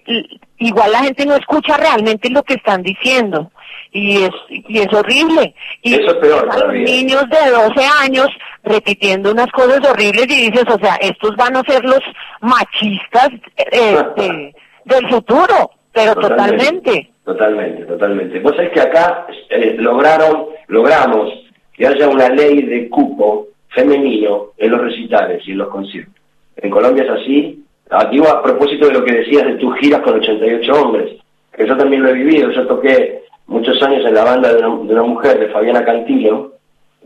igual 0.67 0.91
la 0.91 1.03
gente 1.03 1.25
no 1.25 1.35
escucha 1.35 1.77
realmente 1.77 2.29
lo 2.29 2.43
que 2.43 2.55
están 2.55 2.81
diciendo 2.81 3.51
y 3.91 4.23
es 4.23 4.31
y 4.49 4.79
es 4.79 4.93
horrible 4.93 5.53
y 5.81 5.95
Eso 5.95 6.11
es 6.11 6.15
peor, 6.15 6.49
a 6.49 6.57
los 6.57 6.73
niños 6.73 7.25
de 7.29 7.51
12 7.51 7.85
años 8.01 8.27
repitiendo 8.63 9.31
unas 9.31 9.51
cosas 9.51 9.79
horribles 9.87 10.27
y 10.29 10.49
dices 10.49 10.65
o 10.67 10.79
sea 10.79 10.95
estos 11.01 11.35
van 11.35 11.57
a 11.57 11.63
ser 11.63 11.83
los 11.83 12.01
machistas 12.41 13.29
eh, 13.57 13.97
del 14.85 15.09
futuro 15.09 15.71
pero 15.93 16.15
totalmente 16.15 17.11
Totalmente, 17.23 17.85
totalmente. 17.85 18.39
Vos 18.39 18.55
sabés 18.55 18.71
que 18.71 18.81
acá 18.81 19.27
eh, 19.49 19.75
lograron, 19.77 20.47
logramos 20.67 21.29
que 21.73 21.85
haya 21.85 22.09
una 22.09 22.29
ley 22.29 22.63
de 22.63 22.89
cupo 22.89 23.47
femenino 23.69 24.47
en 24.57 24.71
los 24.71 24.81
recitales 24.81 25.41
y 25.45 25.51
en 25.51 25.59
los 25.59 25.69
conciertos. 25.69 26.15
En 26.57 26.69
Colombia 26.69 27.03
es 27.03 27.09
así. 27.09 27.63
Digo 28.09 28.27
a 28.29 28.41
propósito 28.41 28.87
de 28.87 28.93
lo 28.93 29.03
que 29.03 29.13
decías 29.13 29.45
de 29.45 29.55
tus 29.55 29.75
giras 29.77 30.01
con 30.01 30.13
88 30.15 30.71
hombres, 30.73 31.17
que 31.51 31.67
yo 31.67 31.75
también 31.75 32.03
lo 32.03 32.09
he 32.09 32.13
vivido. 32.13 32.49
Yo 32.51 32.65
toqué 32.65 33.23
muchos 33.47 33.81
años 33.83 34.05
en 34.05 34.13
la 34.13 34.23
banda 34.23 34.53
de 34.53 34.65
una, 34.65 35.03
mujer, 35.03 35.39
de 35.39 35.49
Fabiana 35.49 35.83
Cantillo. 35.83 36.53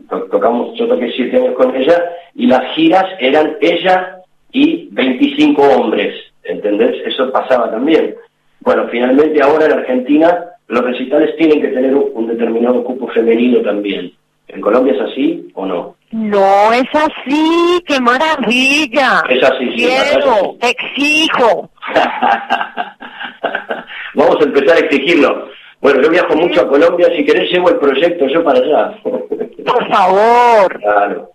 tocamos, 0.08 0.78
yo 0.78 0.86
toqué 0.86 1.10
siete 1.10 1.38
años 1.38 1.54
con 1.56 1.74
ella 1.74 2.00
y 2.34 2.46
las 2.46 2.72
giras 2.74 3.04
eran 3.18 3.56
ella 3.60 4.22
y 4.52 4.88
25 4.92 5.60
hombres. 5.60 6.14
¿Entendés? 6.44 7.04
Eso 7.04 7.32
pasaba 7.32 7.68
también. 7.70 8.14
Bueno, 8.60 8.86
finalmente 8.88 9.42
ahora 9.42 9.66
en 9.66 9.72
Argentina 9.72 10.50
los 10.68 10.84
recitales 10.84 11.36
tienen 11.36 11.60
que 11.60 11.68
tener 11.68 11.94
un, 11.94 12.26
determinado 12.28 12.84
cupo 12.84 13.08
femenino 13.08 13.60
también. 13.60 14.12
¿En 14.48 14.60
Colombia 14.60 14.94
es 14.94 15.00
así 15.00 15.48
o 15.54 15.66
no? 15.66 15.96
No, 16.12 16.72
es 16.72 16.86
así, 16.94 17.82
qué 17.86 18.00
maravilla. 18.00 19.24
Es 19.28 19.42
así, 19.42 19.68
sí. 19.76 19.86
Quiero, 19.86 20.56
exijo. 20.60 21.68
Vamos 24.14 24.36
a 24.40 24.44
empezar 24.44 24.76
a 24.76 24.80
exigirlo. 24.80 25.48
Bueno, 25.80 26.00
yo 26.02 26.10
viajo 26.10 26.36
mucho 26.36 26.60
a 26.62 26.68
Colombia, 26.68 27.08
si 27.16 27.24
querés 27.24 27.50
llevo 27.50 27.70
el 27.70 27.78
proyecto 27.78 28.26
yo 28.28 28.44
para 28.44 28.60
allá. 28.60 28.94
Por 29.02 29.88
favor. 29.88 30.78
Claro. 30.80 31.30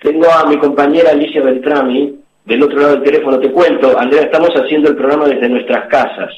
Tengo 0.00 0.26
a 0.30 0.46
mi 0.46 0.56
compañera 0.58 1.10
Alicia 1.10 1.42
Beltrami 1.42 2.16
del 2.44 2.62
otro 2.62 2.80
lado 2.80 2.94
del 2.94 3.04
teléfono. 3.04 3.38
Te 3.38 3.52
cuento, 3.52 3.96
Andrea, 3.98 4.22
estamos 4.22 4.50
haciendo 4.50 4.90
el 4.90 4.96
programa 4.96 5.26
desde 5.26 5.48
nuestras 5.48 5.86
casas. 5.88 6.32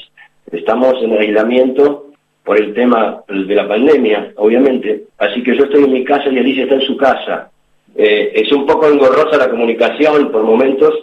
Estamos 0.53 0.95
en 1.03 1.19
aislamiento 1.19 2.10
por 2.45 2.59
el 2.59 2.75
tema 2.75 3.23
de 3.29 3.55
la 3.55 3.69
pandemia, 3.69 4.33
obviamente. 4.37 5.05
Así 5.19 5.43
que 5.43 5.57
yo 5.57 5.65
estoy 5.65 5.85
en 5.85 5.93
mi 5.93 6.05
casa 6.05 6.29
y 6.29 6.39
Alicia 6.39 6.65
está 6.65 6.77
en 6.77 6.83
su 6.83 6.97
casa. 6.97 7.51
Eh, 7.97 8.33
es 8.35 8.53
un 8.53 8.67
poco 8.67 8.87
engorrosa 8.87 9.37
la 9.37 9.51
comunicación 9.51 10.31
por 10.31 10.43
momentos 10.43 10.95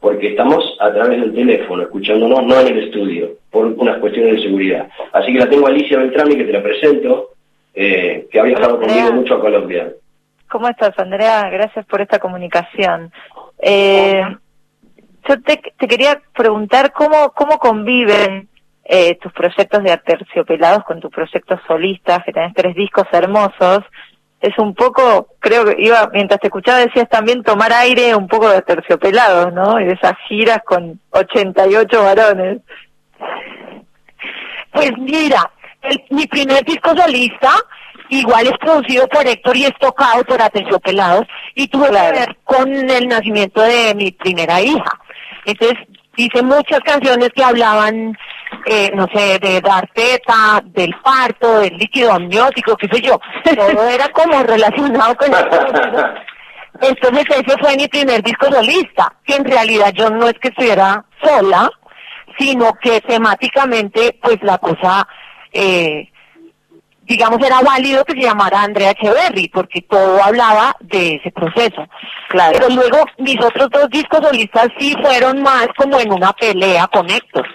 porque 0.00 0.28
estamos 0.28 0.76
a 0.80 0.92
través 0.92 1.20
del 1.20 1.34
teléfono, 1.34 1.82
escuchándonos, 1.82 2.44
no 2.44 2.60
en 2.60 2.68
el 2.68 2.84
estudio, 2.84 3.30
por 3.50 3.66
unas 3.66 3.98
cuestiones 3.98 4.36
de 4.36 4.42
seguridad. 4.42 4.88
Así 5.12 5.32
que 5.32 5.40
la 5.40 5.50
tengo 5.50 5.66
Alicia 5.66 5.98
Beltrami, 5.98 6.36
que 6.36 6.44
te 6.44 6.52
la 6.52 6.62
presento, 6.62 7.30
eh, 7.74 8.28
que 8.30 8.38
ha 8.38 8.44
viajado 8.44 8.78
conmigo 8.78 9.12
mucho 9.12 9.34
a 9.34 9.40
Colombia. 9.40 9.92
¿Cómo 10.48 10.68
estás, 10.68 10.98
Andrea? 10.98 11.50
Gracias 11.50 11.84
por 11.86 12.00
esta 12.00 12.18
comunicación. 12.18 13.12
Eh, 13.60 14.22
yo 15.28 15.40
te, 15.42 15.60
te, 15.76 15.88
quería 15.88 16.20
preguntar 16.34 16.92
cómo, 16.92 17.32
cómo 17.34 17.58
conviven 17.58 18.48
eh, 18.90 19.16
tus 19.16 19.32
proyectos 19.32 19.82
de 19.82 19.92
aterciopelados 19.92 20.82
con 20.84 20.98
tus 20.98 21.10
proyectos 21.10 21.60
solistas, 21.66 22.24
que 22.24 22.32
tenés 22.32 22.54
tres 22.54 22.74
discos 22.74 23.04
hermosos, 23.12 23.80
es 24.40 24.56
un 24.58 24.74
poco, 24.74 25.28
creo 25.40 25.64
que 25.66 25.76
iba, 25.78 26.08
mientras 26.12 26.40
te 26.40 26.46
escuchaba 26.46 26.78
decías 26.78 27.08
también 27.08 27.42
tomar 27.42 27.70
aire 27.72 28.14
un 28.14 28.26
poco 28.26 28.48
de 28.48 28.56
aterciopelados, 28.56 29.52
¿no? 29.52 29.78
Y 29.78 29.84
de 29.84 29.92
esas 29.92 30.14
giras 30.26 30.60
con 30.64 30.98
88 31.10 32.02
varones. 32.02 32.58
Pues 34.72 34.92
mira, 34.96 35.50
el, 35.82 36.02
mi 36.10 36.26
primer 36.26 36.64
disco 36.64 36.96
solista 36.96 37.50
igual 38.08 38.46
es 38.46 38.56
producido 38.58 39.06
por 39.08 39.26
Héctor 39.26 39.56
y 39.56 39.64
es 39.64 39.74
tocado 39.78 40.24
por 40.24 40.40
Aterciopelados 40.40 41.26
y 41.54 41.68
tuve 41.68 41.88
que 41.88 41.92
ver 41.92 42.36
con 42.44 42.72
el 42.72 43.06
nacimiento 43.06 43.60
de 43.60 43.94
mi 43.94 44.12
primera 44.12 44.62
hija. 44.62 44.98
Entonces 45.44 45.76
hice 46.24 46.42
muchas 46.42 46.80
canciones 46.80 47.30
que 47.34 47.44
hablaban 47.44 48.16
eh, 48.66 48.90
no 48.94 49.06
sé, 49.14 49.38
de 49.38 49.60
dar 49.60 49.88
teta, 49.94 50.62
del 50.64 50.94
parto, 51.02 51.60
del 51.60 51.76
líquido 51.76 52.12
amniótico, 52.12 52.76
qué 52.76 52.88
sé 52.88 53.00
yo, 53.00 53.18
todo 53.44 53.88
era 53.88 54.08
como 54.08 54.42
relacionado 54.42 55.14
con 55.16 55.32
eso. 55.32 55.48
Entonces 56.80 57.24
ese 57.30 57.58
fue 57.58 57.76
mi 57.76 57.88
primer 57.88 58.22
disco 58.22 58.46
solista, 58.50 59.12
que 59.24 59.36
en 59.36 59.44
realidad 59.44 59.92
yo 59.94 60.10
no 60.10 60.28
es 60.28 60.34
que 60.34 60.48
estuviera 60.48 61.04
sola, 61.22 61.70
sino 62.38 62.72
que 62.74 63.00
temáticamente 63.00 64.18
pues 64.22 64.36
la 64.42 64.58
cosa, 64.58 65.06
eh, 65.52 66.08
digamos, 67.08 67.44
era 67.44 67.60
válido 67.60 68.04
que 68.04 68.12
se 68.12 68.26
llamara 68.26 68.62
Andrea 68.62 68.90
Echeverry, 68.90 69.48
porque 69.48 69.80
todo 69.82 70.22
hablaba 70.22 70.76
de 70.80 71.14
ese 71.16 71.30
proceso. 71.30 71.86
Claro. 72.28 72.52
Pero 72.52 72.68
luego 72.68 73.04
mis 73.18 73.42
otros 73.42 73.68
dos 73.70 73.88
discos 73.90 74.20
solistas 74.22 74.68
sí 74.78 74.94
fueron 75.02 75.42
más 75.42 75.66
como 75.76 75.98
en 75.98 76.12
una 76.12 76.32
pelea 76.34 76.86
con 76.88 77.08
Héctor. 77.08 77.46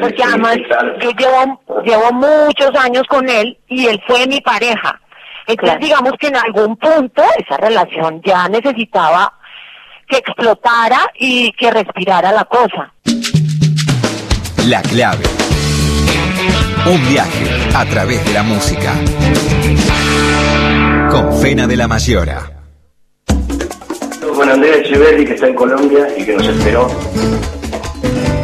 Porque 0.00 0.22
además 0.22 0.58
yo 1.00 1.10
llevo, 1.12 1.60
llevo 1.82 2.12
muchos 2.12 2.70
años 2.78 3.04
con 3.08 3.28
él 3.28 3.56
y 3.68 3.86
él 3.86 4.02
fue 4.06 4.26
mi 4.26 4.40
pareja. 4.40 5.00
Entonces 5.46 5.78
digamos 5.80 6.12
que 6.18 6.26
en 6.26 6.36
algún 6.36 6.76
punto 6.76 7.22
esa 7.38 7.56
relación 7.56 8.20
ya 8.24 8.48
necesitaba 8.48 9.32
que 10.08 10.18
explotara 10.18 10.98
y 11.14 11.52
que 11.52 11.70
respirara 11.70 12.32
la 12.32 12.44
cosa. 12.44 12.92
La 14.66 14.82
clave. 14.82 15.45
Un 16.88 17.08
viaje 17.08 17.44
a 17.74 17.84
través 17.84 18.24
de 18.24 18.32
la 18.32 18.42
música. 18.44 18.94
Con 21.10 21.36
Fena 21.38 21.66
de 21.66 21.76
la 21.76 21.88
Mayora. 21.88 22.50
Con 24.34 24.48
Andrea 24.48 24.76
Echeverri 24.76 25.24
que 25.24 25.34
está 25.34 25.48
en 25.48 25.54
Colombia 25.54 26.06
y 26.16 26.24
que 26.24 26.34
nos 26.34 26.46
esperó 26.46 26.88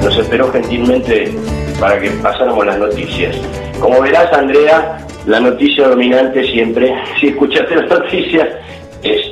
nos 0.02 0.18
esperó 0.18 0.50
gentilmente 0.50 1.32
para 1.78 2.00
que 2.00 2.11
pasáramos 2.11 2.66
las 2.66 2.78
noticias. 2.78 3.37
Como 3.80 4.00
verás, 4.00 4.32
Andrea, 4.32 4.99
la 5.26 5.38
noticia 5.38 5.88
dominante 5.88 6.44
siempre, 6.50 6.92
si 7.20 7.28
escuchaste 7.28 7.76
las 7.76 7.88
noticias, 8.00 8.49
es 9.04 9.30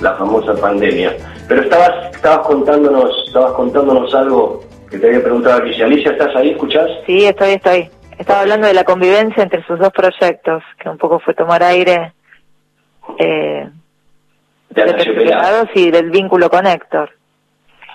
la 0.00 0.14
famosa 0.14 0.54
pandemia. 0.54 1.16
Pero 1.48 1.62
estabas, 1.62 2.14
estabas 2.14 2.46
contándonos, 2.46 3.10
estabas 3.26 3.52
contándonos 3.52 4.14
algo 4.14 4.62
que 4.88 4.98
te 4.98 5.08
había 5.08 5.22
preguntado 5.22 5.62
Alicia. 5.62 5.86
Alicia, 5.86 6.12
¿estás 6.12 6.36
ahí? 6.36 6.50
¿Escuchás? 6.50 6.88
Sí, 7.06 7.24
estoy, 7.24 7.50
estoy. 7.50 7.90
Estaba 8.18 8.40
hablando 8.40 8.66
de 8.66 8.74
la 8.74 8.84
convivencia 8.84 9.42
entre 9.42 9.64
sus 9.64 9.78
dos 9.78 9.90
proyectos, 9.90 10.62
que 10.78 10.88
un 10.88 10.98
poco 10.98 11.18
fue 11.20 11.34
tomar 11.34 11.62
aire 11.62 12.12
eh, 13.18 13.68
de 14.70 15.70
y 15.74 15.90
del 15.90 16.10
vínculo 16.10 16.48
con 16.48 16.66
Héctor. 16.66 17.10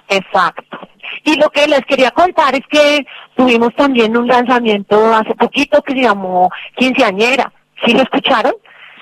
Exacto. 0.09 0.77
Y 1.23 1.39
lo 1.39 1.49
que 1.49 1.67
les 1.67 1.81
quería 1.85 2.11
contar 2.11 2.55
es 2.55 2.65
que 2.69 3.05
tuvimos 3.35 3.73
también 3.75 4.15
un 4.15 4.27
lanzamiento 4.27 5.13
hace 5.13 5.33
poquito 5.35 5.81
que 5.81 5.93
se 5.93 6.01
llamó 6.01 6.49
Quinceañera. 6.75 7.51
¿Sí 7.85 7.93
lo 7.93 8.01
escucharon? 8.01 8.53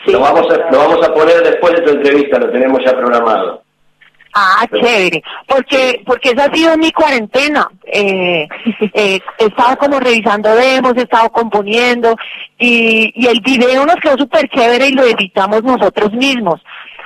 Sí. 0.05 0.11
Lo 0.11 0.21
vamos, 0.21 0.47
a, 0.51 0.71
lo 0.71 0.77
vamos 0.77 1.07
a 1.07 1.13
poner 1.13 1.41
después 1.43 1.73
de 1.75 1.81
tu 1.81 1.89
entrevista, 1.91 2.39
lo 2.39 2.51
tenemos 2.51 2.79
ya 2.83 2.91
programado. 2.91 3.64
Ah, 4.37 4.67
chévere, 4.69 5.23
porque 5.47 6.03
porque 6.05 6.31
esa 6.31 6.45
ha 6.45 6.53
sido 6.53 6.77
mi 6.77 6.91
cuarentena. 6.91 7.69
Eh, 7.85 8.45
eh, 8.93 9.19
he 9.39 9.45
estado 9.45 9.77
como 9.77 9.97
revisando 9.97 10.53
demos, 10.53 10.93
he 10.97 11.03
estado 11.03 11.29
componiendo 11.29 12.13
y, 12.59 13.13
y 13.15 13.27
el 13.27 13.39
video 13.39 13.85
nos 13.85 13.95
quedó 13.95 14.17
súper 14.17 14.49
chévere 14.49 14.87
y 14.87 14.91
lo 14.91 15.03
editamos 15.03 15.63
nosotros 15.63 16.11
mismos. 16.11 16.61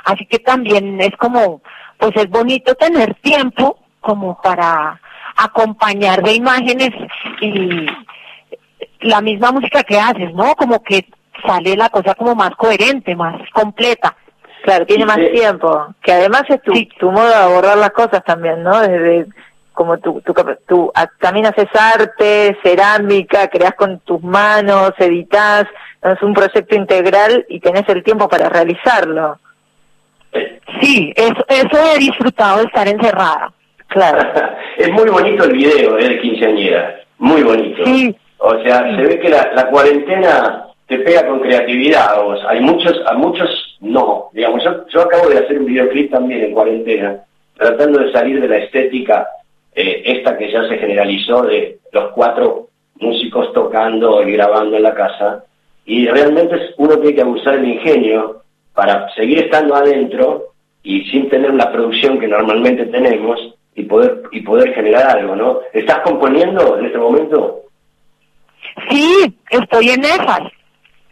Así 0.06 0.26
que 0.26 0.40
también 0.40 1.00
es 1.02 1.16
como, 1.18 1.62
pues 2.00 2.14
es 2.16 2.28
bonito 2.32 2.74
tener 2.74 3.14
tiempo 3.22 3.78
como 4.00 4.42
para 4.42 5.00
acompañar 5.36 6.24
de 6.24 6.34
imágenes 6.34 6.90
y 7.42 7.86
la 9.02 9.22
misma 9.22 9.52
música 9.52 9.84
que 9.84 10.00
haces, 10.00 10.34
¿no? 10.34 10.56
Como 10.56 10.82
que 10.82 11.06
sale 11.46 11.78
la 11.78 11.90
cosa 11.90 12.16
como 12.16 12.34
más 12.34 12.56
coherente, 12.56 13.16
más 13.16 13.40
completa. 13.54 14.16
Claro, 14.64 14.86
tiene 14.86 15.06
más 15.06 15.20
tiempo, 15.32 15.88
que 16.02 16.12
además 16.12 16.44
es 16.50 16.62
tu, 16.62 16.74
tu 17.00 17.12
modo 17.12 17.28
de 17.28 17.36
abordar 17.36 17.78
las 17.78 17.92
cosas 17.92 18.24
también, 18.24 18.62
¿no? 18.62 18.80
Desde 18.82 19.28
como 19.74 19.98
tu, 19.98 20.20
tu, 20.22 20.34
tu 20.68 20.92
también 21.22 21.46
haces 21.46 21.70
arte, 21.74 22.58
cerámica, 22.62 23.48
creas 23.48 23.76
con 23.76 24.00
tus 24.00 24.22
manos, 24.22 24.92
editas, 24.98 25.66
es 26.04 26.22
un 26.22 26.34
proyecto 26.34 26.76
integral 26.76 27.46
y 27.48 27.62
tenés 27.62 27.88
el 27.88 28.04
tiempo 28.04 28.28
para 28.28 28.50
realizarlo. 28.50 29.40
Sí, 30.82 31.14
eso, 31.16 31.46
eso 31.48 31.94
he 31.96 31.98
disfrutado 31.98 32.58
de 32.58 32.66
estar 32.66 32.88
encerrada. 32.88 33.54
Claro. 33.88 34.30
es 34.78 34.92
muy 34.92 35.10
bonito 35.10 35.46
el 35.46 35.54
video 35.54 35.98
¿eh? 35.98 36.10
de 36.10 36.20
quinceañera, 36.20 37.00
muy 37.18 37.42
bonito. 37.44 37.86
Sí. 37.86 38.16
O 38.40 38.62
sea, 38.62 38.80
se 38.96 39.02
ve 39.02 39.20
que 39.20 39.30
la, 39.30 39.52
la 39.54 39.68
cuarentena 39.70 40.66
te 40.88 41.00
pega 41.00 41.26
con 41.26 41.40
creatividad. 41.40 42.16
Hay 42.48 42.60
muchos, 42.62 42.94
a 43.06 43.14
muchos 43.14 43.69
no. 43.82 44.30
Digamos, 44.34 44.64
yo, 44.64 44.88
yo 44.88 45.02
acabo 45.02 45.30
de 45.30 45.40
hacer 45.40 45.60
un 45.60 45.66
videoclip 45.66 46.12
también 46.12 46.44
en 46.44 46.54
cuarentena, 46.54 47.24
tratando 47.56 48.00
de 48.00 48.12
salir 48.12 48.42
de 48.42 48.48
la 48.48 48.58
estética 48.58 49.28
eh, 49.74 50.02
esta 50.06 50.38
que 50.38 50.52
ya 50.52 50.68
se 50.68 50.78
generalizó 50.78 51.44
de 51.44 51.80
los 51.92 52.12
cuatro 52.12 52.68
músicos 52.96 53.54
tocando 53.54 54.22
y 54.28 54.34
grabando 54.34 54.78
en 54.78 54.84
la 54.84 54.94
casa. 54.94 55.44
Y 55.86 56.08
realmente 56.08 56.74
uno 56.78 56.98
tiene 56.98 57.16
que 57.16 57.22
abusar 57.22 57.56
del 57.56 57.70
ingenio 57.70 58.44
para 58.74 59.10
seguir 59.16 59.46
estando 59.46 59.76
adentro 59.76 60.54
y 60.84 61.06
sin 61.06 61.30
tener 61.30 61.54
la 61.54 61.72
producción 61.72 62.20
que 62.20 62.28
normalmente 62.28 62.86
tenemos 62.86 63.40
y 63.76 63.84
poder 63.84 64.24
y 64.32 64.42
poder 64.42 64.74
generar 64.74 65.18
algo, 65.18 65.36
¿no? 65.36 65.60
¿Estás 65.74 66.00
componiendo 66.00 66.78
en 66.78 66.86
este 66.86 66.98
momento? 66.98 67.62
Sí, 68.90 69.36
estoy 69.50 69.90
en 69.90 70.04
esas. 70.04 70.42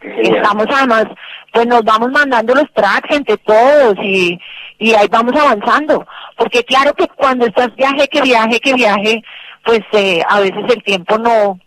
Estamos 0.00 0.66
además, 0.70 1.06
pues 1.52 1.66
nos 1.66 1.82
vamos 1.82 2.10
mandando 2.10 2.54
los 2.54 2.70
tracks 2.72 3.14
entre 3.14 3.36
todos 3.38 3.94
y, 4.02 4.38
y 4.78 4.94
ahí 4.94 5.08
vamos 5.10 5.34
avanzando. 5.34 6.06
Porque 6.36 6.64
claro 6.64 6.92
que 6.94 7.06
cuando 7.08 7.46
estás 7.46 7.74
viaje, 7.76 8.08
que 8.08 8.22
viaje, 8.22 8.60
que 8.60 8.74
viaje, 8.74 9.22
pues 9.64 9.80
eh, 9.92 10.22
a 10.28 10.40
veces 10.40 10.64
el 10.68 10.82
tiempo 10.82 11.18
no, 11.18 11.58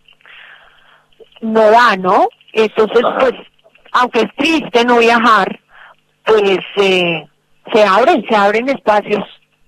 no 1.41 1.71
da, 1.71 1.95
¿no? 1.97 2.27
Entonces, 2.53 3.03
pues, 3.19 3.33
aunque 3.93 4.21
es 4.21 4.35
triste 4.35 4.85
no 4.85 4.99
viajar, 4.99 5.59
pues 6.25 6.59
eh, 6.77 7.27
se 7.73 7.83
abren, 7.83 8.23
se 8.27 8.35
abren 8.35 8.69
espacios. 8.69 9.23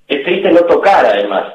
Es 0.08 0.24
triste 0.24 0.52
no 0.52 0.62
tocar, 0.62 1.06
además. 1.06 1.46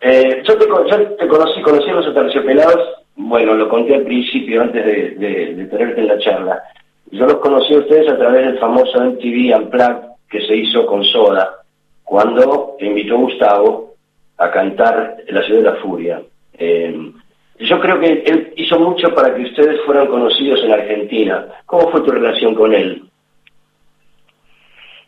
Eh, 0.00 0.42
yo, 0.46 0.56
te, 0.56 0.66
yo 0.66 1.16
te 1.16 1.28
conocí, 1.28 1.60
conocí 1.62 1.90
a 1.90 1.94
los 1.94 2.06
aterciopelados 2.06 3.00
bueno, 3.22 3.54
lo 3.54 3.68
conté 3.68 3.94
al 3.94 4.02
principio, 4.02 4.62
antes 4.62 4.84
de, 4.84 5.10
de, 5.54 5.64
tenerte 5.66 6.00
en 6.00 6.08
la 6.08 6.18
charla. 6.18 6.62
Yo 7.10 7.26
los 7.26 7.36
conocí 7.36 7.74
a 7.74 7.78
ustedes 7.78 8.08
a 8.10 8.16
través 8.16 8.46
del 8.46 8.58
famoso 8.58 9.04
MTV 9.04 9.56
Unplugged 9.56 10.10
que 10.30 10.46
se 10.46 10.56
hizo 10.56 10.86
con 10.86 11.04
Soda, 11.04 11.62
cuando 12.04 12.76
invitó 12.78 13.16
Gustavo 13.18 13.94
a 14.38 14.50
cantar 14.50 15.16
La 15.28 15.42
Ciudad 15.42 15.62
de 15.62 15.70
la 15.70 15.76
Furia. 15.82 16.22
Eh, 16.54 17.12
yo 17.58 17.80
creo 17.80 18.00
que 18.00 18.22
él 18.24 18.54
hizo 18.56 18.78
mucho 18.78 19.14
para 19.14 19.34
que 19.34 19.42
ustedes 19.42 19.80
fueran 19.84 20.06
conocidos 20.06 20.60
en 20.64 20.72
Argentina. 20.72 21.46
¿Cómo 21.66 21.90
fue 21.90 22.00
tu 22.02 22.10
relación 22.10 22.54
con 22.54 22.72
él? 22.72 23.04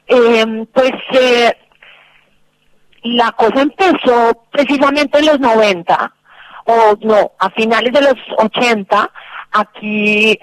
Eh, 0.06 0.66
pues 0.72 0.92
eh, 1.12 1.52
la 3.04 3.32
cosa 3.32 3.62
empezó 3.62 4.44
precisamente 4.50 5.18
en 5.18 5.26
los 5.26 5.40
90 5.40 6.14
o 6.66 6.96
no, 7.00 7.32
a 7.38 7.50
finales 7.50 7.92
de 7.92 8.02
los 8.02 8.14
80, 8.38 9.10
aquí 9.52 10.38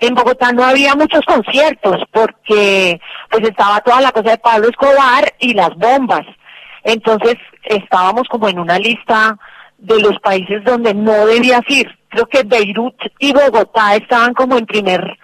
en 0.00 0.14
Bogotá 0.14 0.52
no 0.52 0.64
había 0.64 0.94
muchos 0.94 1.20
conciertos 1.26 2.02
porque 2.12 3.00
pues 3.30 3.42
estaba 3.44 3.80
toda 3.80 4.00
la 4.00 4.12
cosa 4.12 4.30
de 4.30 4.38
Pablo 4.38 4.68
Escobar 4.68 5.32
y 5.38 5.54
las 5.54 5.74
bombas. 5.76 6.26
Entonces 6.84 7.34
estábamos 7.64 8.28
como 8.28 8.48
en 8.48 8.58
una 8.58 8.78
lista 8.78 9.36
de 9.78 10.00
los 10.00 10.18
países 10.20 10.64
donde 10.64 10.94
no 10.94 11.26
debías 11.26 11.62
ir. 11.68 11.88
Creo 12.08 12.26
que 12.26 12.44
Beirut 12.44 12.94
y 13.18 13.32
Bogotá 13.32 13.96
estaban 13.96 14.32
como 14.34 14.56
en 14.56 14.66
primer 14.66 15.18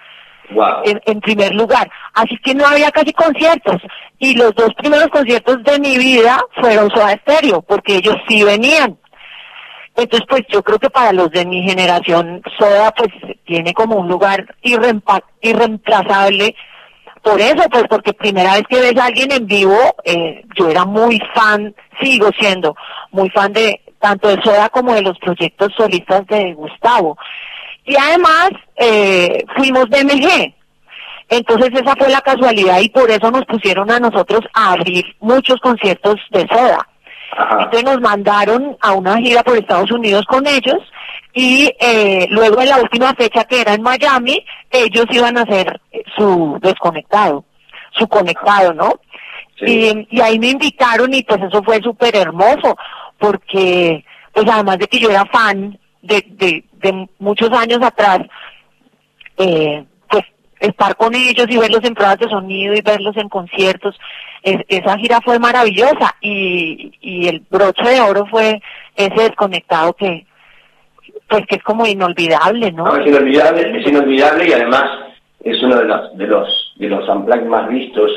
en, 0.85 1.21
primer 1.21 1.55
lugar. 1.55 1.91
Así 2.15 2.37
que 2.45 2.55
no 2.55 2.67
había 2.67 2.91
casi 2.91 3.13
conciertos. 3.13 3.81
Y 4.19 4.35
los 4.35 4.55
dos 4.55 4.73
primeros 4.75 5.09
conciertos 5.09 5.63
de 5.65 5.79
mi 5.79 5.99
vida 5.99 6.41
fueron 6.61 6.91
Soda 6.91 7.19
Stereo, 7.23 7.63
porque 7.63 7.97
ellos 7.97 8.17
sí 8.29 8.45
venían. 8.45 8.99
Entonces, 9.97 10.27
pues 10.29 10.43
yo 10.49 10.63
creo 10.63 10.79
que 10.79 10.91
para 10.91 11.13
los 11.13 11.31
de 11.31 11.45
mi 11.45 11.63
generación, 11.63 12.43
Soda 12.59 12.93
pues 12.93 13.11
tiene 13.45 13.75
como 13.75 13.97
un 13.97 14.09
lugar 14.09 14.55
irreemplazable. 14.63 16.55
Por 17.23 17.41
eso, 17.41 17.63
pues 17.71 17.85
porque 17.89 18.13
primera 18.15 18.55
vez 18.55 18.65
que 18.69 18.81
ves 18.81 18.97
a 18.97 19.07
alguien 19.07 19.31
en 19.33 19.47
vivo, 19.47 19.79
eh, 20.05 20.45
yo 20.57 20.69
era 20.69 20.85
muy 20.85 21.21
fan, 21.35 21.75
sigo 22.01 22.31
siendo 22.39 22.75
muy 23.11 23.31
fan 23.31 23.53
de 23.53 23.81
tanto 24.01 24.29
de 24.29 24.43
Soda 24.43 24.69
como 24.71 24.95
de 24.95 25.03
los 25.03 25.19
proyectos 25.19 25.73
solistas 25.77 26.27
de 26.27 26.55
Gustavo. 26.55 27.17
Y 27.85 27.95
además, 27.97 28.51
eh, 28.77 29.45
fuimos 29.57 29.89
BMG. 29.89 30.55
Entonces 31.29 31.71
esa 31.73 31.95
fue 31.97 32.11
la 32.11 32.21
casualidad 32.21 32.81
y 32.81 32.89
por 32.91 33.11
eso 33.11 33.31
nos 33.31 33.45
pusieron 33.47 33.91
a 33.91 34.01
nosotros 34.01 34.41
a 34.55 34.73
abrir 34.73 35.05
muchos 35.21 35.57
conciertos 35.61 36.17
de 36.31 36.47
Soda. 36.49 36.89
Entonces 37.39 37.85
nos 37.85 38.01
mandaron 38.01 38.77
a 38.81 38.93
una 38.93 39.17
gira 39.19 39.43
por 39.43 39.57
Estados 39.57 39.91
Unidos 39.91 40.25
con 40.27 40.47
ellos 40.47 40.79
y 41.33 41.71
eh, 41.81 42.27
luego 42.31 42.61
en 42.61 42.69
la 42.69 42.79
última 42.79 43.15
fecha 43.15 43.45
que 43.45 43.63
era 43.63 43.75
en 43.75 43.83
Miami, 43.83 44.45
ellos 44.71 45.07
iban 45.11 45.39
a 45.39 45.43
hacer 45.43 45.81
su 46.17 46.59
desconectado, 46.61 47.45
su 47.93 48.07
conectado, 48.07 48.75
¿no? 48.75 49.01
Y, 49.61 50.07
y 50.11 50.21
ahí 50.21 50.39
me 50.39 50.49
invitaron 50.49 51.15
y 51.15 51.23
pues 51.23 51.41
eso 51.43 51.63
fue 51.63 51.81
súper 51.81 52.17
hermoso 52.17 52.77
porque 53.19 54.05
pues 54.33 54.47
además 54.51 54.79
de 54.79 54.89
que 54.89 54.99
yo 54.99 55.09
era 55.09 55.25
fan 55.27 55.79
de, 56.03 56.25
de, 56.31 56.65
de 56.73 57.09
muchos 57.19 57.51
años 57.53 57.79
atrás, 57.81 58.21
eh, 59.39 59.85
estar 60.63 60.97
con 60.97 61.15
ellos 61.15 61.47
y 61.49 61.59
verlos 61.59 61.83
en 61.83 61.95
pruebas 61.95 62.19
de 62.19 62.29
sonido 62.29 62.75
y 62.75 62.81
verlos 62.83 63.17
en 63.17 63.29
conciertos. 63.29 63.99
esa 64.43 64.97
gira 64.99 65.21
fue 65.25 65.39
maravillosa 65.39 66.15
y, 66.21 66.93
y 67.01 67.29
el 67.29 67.43
broche 67.51 67.89
de 67.89 68.01
oro 68.01 68.27
fue 68.31 68.61
ese 68.97 69.23
desconectado 69.23 69.93
que 69.95 70.27
pues 71.29 71.47
que 71.47 71.57
es 71.57 71.63
como 71.63 71.87
inolvidable, 71.87 72.73
¿no? 72.73 72.95
es 72.95 73.07
inolvidable, 73.07 73.81
es 73.81 73.87
inolvidable 73.87 74.49
y 74.49 74.53
además 74.53 74.85
es 75.43 75.63
uno 75.63 75.77
de 75.77 75.85
los 75.85 76.17
de 76.17 76.27
los 76.27 76.75
de 76.77 76.89
los 76.89 77.09
unplugged 77.09 77.47
más 77.47 77.69
vistos. 77.69 78.11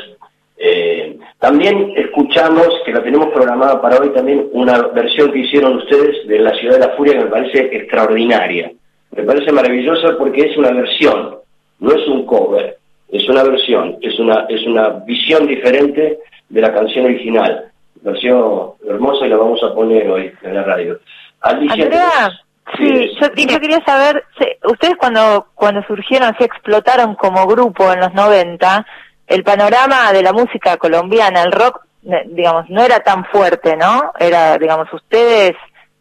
Eh, 0.58 1.18
también 1.38 1.92
escuchamos 1.96 2.68
que 2.84 2.92
lo 2.92 3.02
tenemos 3.02 3.28
programado 3.28 3.80
para 3.82 3.98
hoy 3.98 4.10
también 4.10 4.48
una 4.52 4.88
versión 4.88 5.30
que 5.32 5.40
hicieron 5.40 5.76
ustedes 5.76 6.26
de 6.26 6.38
La 6.38 6.54
Ciudad 6.54 6.78
de 6.78 6.86
la 6.86 6.96
Furia 6.96 7.14
que 7.14 7.24
me 7.24 7.30
parece 7.30 7.76
extraordinaria. 7.76 8.72
Me 9.10 9.22
parece 9.22 9.52
maravillosa 9.52 10.16
porque 10.18 10.42
es 10.42 10.56
una 10.56 10.70
versión 10.70 11.36
no 11.78 11.92
es 11.92 12.06
un 12.08 12.26
cover, 12.26 12.78
es 13.08 13.28
una 13.28 13.42
versión, 13.42 13.98
es 14.02 14.18
una, 14.18 14.46
es 14.48 14.66
una 14.66 14.88
visión 15.06 15.46
diferente 15.46 16.18
de 16.48 16.60
la 16.60 16.72
canción 16.72 17.06
original. 17.06 17.70
Versión 18.02 18.72
hermosa 18.88 19.26
y 19.26 19.30
la 19.30 19.36
vamos 19.36 19.62
a 19.62 19.74
poner 19.74 20.08
hoy 20.08 20.32
en 20.42 20.54
la 20.54 20.62
radio. 20.62 20.98
Andrea, 21.40 22.30
sí, 22.76 23.10
yo, 23.18 23.60
quería 23.60 23.82
saber, 23.84 24.24
ustedes 24.64 24.96
cuando, 24.98 25.46
cuando 25.54 25.82
surgieron, 25.82 26.34
se 26.38 26.44
explotaron 26.44 27.14
como 27.14 27.46
grupo 27.46 27.92
en 27.92 28.00
los 28.00 28.14
90, 28.14 28.86
el 29.26 29.44
panorama 29.44 30.12
de 30.12 30.22
la 30.22 30.32
música 30.32 30.76
colombiana, 30.76 31.42
el 31.42 31.52
rock, 31.52 31.84
digamos, 32.26 32.68
no 32.70 32.82
era 32.82 33.00
tan 33.00 33.24
fuerte, 33.26 33.76
¿no? 33.76 34.12
Era, 34.18 34.56
digamos, 34.58 34.92
ustedes 34.92 35.54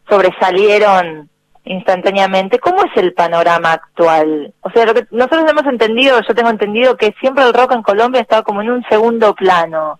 sobresalieron 0.07 1.29
instantáneamente. 1.65 2.59
¿Cómo 2.59 2.83
es 2.83 2.91
el 2.95 3.13
panorama 3.13 3.73
actual? 3.73 4.53
O 4.61 4.69
sea, 4.71 4.85
lo 4.85 4.93
que 4.93 5.05
nosotros 5.11 5.45
hemos 5.49 5.65
entendido, 5.65 6.19
yo 6.27 6.35
tengo 6.35 6.49
entendido 6.49 6.95
que 6.97 7.13
siempre 7.19 7.43
el 7.43 7.53
rock 7.53 7.73
en 7.73 7.83
Colombia 7.83 8.19
ha 8.19 8.23
estado 8.23 8.43
como 8.43 8.61
en 8.61 8.71
un 8.71 8.83
segundo 8.89 9.33
plano. 9.35 9.99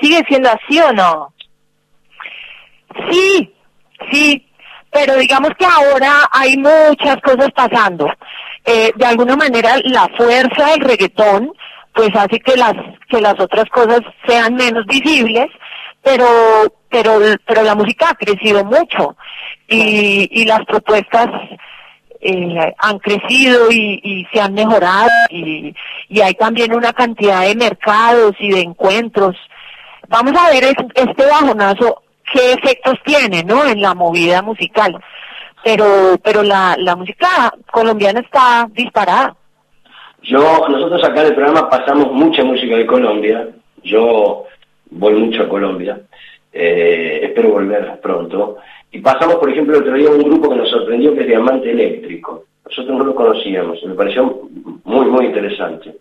¿Sigue 0.00 0.22
siendo 0.28 0.48
así 0.50 0.80
o 0.80 0.92
no? 0.92 1.32
Sí, 3.10 3.54
sí, 4.10 4.48
pero 4.90 5.16
digamos 5.16 5.50
que 5.58 5.66
ahora 5.66 6.28
hay 6.32 6.56
muchas 6.56 7.20
cosas 7.22 7.48
pasando. 7.54 8.06
eh, 8.64 8.92
de 8.96 9.06
alguna 9.06 9.36
manera 9.36 9.76
la 9.84 10.08
fuerza 10.16 10.70
del 10.70 10.80
reggaetón 10.80 11.52
pues 11.92 12.10
hace 12.14 12.40
que 12.40 12.56
las 12.56 12.74
que 13.08 13.20
las 13.20 13.38
otras 13.38 13.66
cosas 13.70 14.00
sean 14.26 14.54
menos 14.54 14.84
visibles, 14.86 15.46
pero 16.04 16.26
pero 16.90 17.18
pero 17.46 17.62
la 17.62 17.74
música 17.74 18.10
ha 18.10 18.14
crecido 18.14 18.64
mucho 18.64 19.16
y, 19.68 20.28
y 20.30 20.44
las 20.44 20.64
propuestas 20.66 21.28
eh, 22.20 22.74
han 22.78 22.98
crecido 22.98 23.70
y, 23.70 24.00
y, 24.02 24.26
se 24.32 24.40
han 24.40 24.54
mejorado 24.54 25.10
y, 25.30 25.74
y, 26.08 26.20
hay 26.20 26.34
también 26.34 26.74
una 26.74 26.92
cantidad 26.92 27.42
de 27.42 27.54
mercados 27.54 28.32
y 28.38 28.50
de 28.50 28.60
encuentros. 28.60 29.36
Vamos 30.08 30.32
a 30.38 30.50
ver 30.50 30.64
este 30.64 31.26
bajonazo 31.26 32.02
qué 32.32 32.52
efectos 32.52 32.94
tiene, 33.04 33.42
¿no? 33.42 33.64
En 33.64 33.80
la 33.80 33.94
movida 33.94 34.42
musical. 34.42 34.98
Pero 35.64 36.18
pero 36.22 36.42
la, 36.42 36.76
la 36.78 36.96
música 36.96 37.52
colombiana 37.70 38.20
está 38.20 38.68
disparada. 38.70 39.34
Yo, 40.22 40.66
nosotros 40.68 41.04
acá 41.04 41.20
en 41.20 41.26
el 41.28 41.34
programa 41.34 41.68
pasamos 41.68 42.10
mucha 42.12 42.42
música 42.44 42.76
de 42.76 42.86
Colombia. 42.86 43.48
Yo 43.82 44.46
voy 44.94 45.14
mucho 45.14 45.42
a 45.42 45.48
Colombia. 45.48 46.00
Eh, 46.52 47.20
espero 47.24 47.50
volver 47.50 48.00
pronto. 48.00 48.58
Y 48.90 49.00
pasamos, 49.00 49.36
por 49.36 49.50
ejemplo, 49.50 49.76
el 49.76 49.82
otro 49.82 49.94
día 49.94 50.10
un 50.10 50.22
grupo 50.22 50.50
que 50.50 50.56
nos 50.56 50.70
sorprendió 50.70 51.14
que 51.14 51.22
es 51.22 51.26
Diamante 51.26 51.70
Eléctrico. 51.70 52.44
Nosotros 52.64 52.96
no 52.96 53.04
lo 53.04 53.14
conocíamos, 53.14 53.82
me 53.84 53.94
pareció 53.94 54.48
muy, 54.84 55.06
muy 55.06 55.26
interesante. 55.26 55.96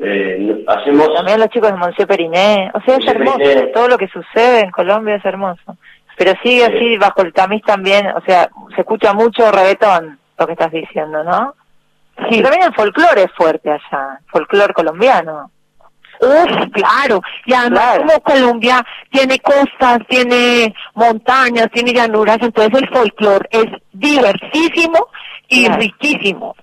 Eh, 0.00 0.64
hacemos... 0.66 1.14
También 1.14 1.38
los 1.38 1.48
chicos 1.50 1.70
de 1.70 1.76
Monsieur 1.76 2.08
Periné, 2.08 2.70
o 2.74 2.80
sea, 2.80 2.96
es 2.96 3.06
hermoso, 3.06 3.38
todo 3.74 3.88
lo 3.88 3.98
que 3.98 4.08
sucede 4.08 4.60
en 4.60 4.70
Colombia 4.70 5.16
es 5.16 5.24
hermoso. 5.24 5.76
Pero 6.16 6.32
sigue 6.42 6.64
así, 6.64 6.96
bajo 6.96 7.22
el 7.22 7.32
tamiz 7.32 7.62
también, 7.62 8.08
o 8.08 8.20
sea, 8.22 8.50
se 8.74 8.80
escucha 8.80 9.12
mucho 9.12 9.52
reggaetón, 9.52 10.18
lo 10.38 10.46
que 10.46 10.52
estás 10.52 10.72
diciendo, 10.72 11.22
¿no? 11.22 11.54
Sí. 12.30 12.42
También 12.42 12.64
el 12.64 12.74
folclore 12.74 13.24
es 13.24 13.32
fuerte 13.32 13.70
allá, 13.70 14.18
folclore 14.26 14.74
colombiano. 14.74 15.50
Uf, 16.20 16.72
claro. 16.72 17.20
Y 17.46 17.52
además 17.52 17.98
como 17.98 18.20
Colombia 18.20 18.84
tiene 19.10 19.38
costas, 19.38 20.00
tiene 20.08 20.74
montañas, 20.94 21.68
tiene 21.72 21.92
llanuras, 21.92 22.38
entonces 22.40 22.82
el 22.82 22.88
folclore 22.88 23.48
es 23.50 23.66
diversísimo 23.92 25.06
y 25.48 25.68
riquísimo. 25.68 26.56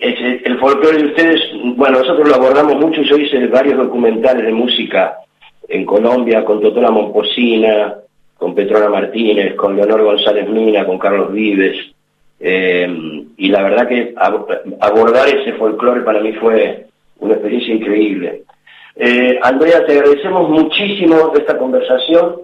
el 0.00 0.58
folclore 0.58 0.98
de 0.98 1.06
ustedes, 1.06 1.40
bueno, 1.76 1.98
nosotros 1.98 2.28
lo 2.28 2.34
abordamos 2.36 2.76
mucho, 2.76 3.02
yo 3.02 3.16
hice 3.16 3.46
varios 3.48 3.78
documentales 3.78 4.46
de 4.46 4.52
música 4.52 5.18
en 5.68 5.84
Colombia 5.84 6.44
con 6.44 6.60
Totola 6.60 6.90
Momposina, 6.90 7.94
con 8.38 8.54
Petrona 8.54 8.88
Martínez, 8.88 9.54
con 9.56 9.76
Leonor 9.76 10.04
González 10.04 10.48
Mina, 10.48 10.86
con 10.86 10.98
Carlos 10.98 11.32
Vives, 11.32 11.76
eh, 12.38 13.24
y 13.36 13.48
la 13.48 13.62
verdad 13.62 13.88
que 13.88 14.14
abordar 14.16 15.28
ese 15.28 15.54
folclore 15.54 16.02
para 16.02 16.20
mí 16.20 16.32
fue 16.34 16.86
una 17.20 17.34
experiencia 17.34 17.74
increíble. 17.74 18.42
Eh, 18.96 19.38
Andrea, 19.42 19.84
te 19.84 19.92
agradecemos 19.92 20.48
muchísimo 20.48 21.32
esta 21.36 21.58
conversación. 21.58 22.36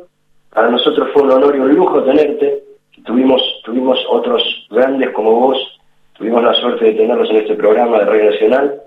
Para 0.51 0.71
nosotros 0.71 1.09
fue 1.13 1.23
un 1.23 1.33
honor 1.33 1.57
y 1.57 1.61
un 1.61 1.75
lujo 1.75 2.03
tenerte. 2.03 2.63
Tuvimos, 3.05 3.41
tuvimos 3.65 3.99
otros 4.09 4.43
grandes 4.71 5.11
como 5.11 5.33
vos, 5.33 5.81
tuvimos 6.13 6.43
la 6.43 6.55
suerte 6.55 6.85
de 6.85 6.93
tenerlos 6.93 7.31
en 7.31 7.37
este 7.37 7.55
programa 7.55 7.99
de 7.99 8.05
Radio 8.05 8.31
Nacional, 8.31 8.83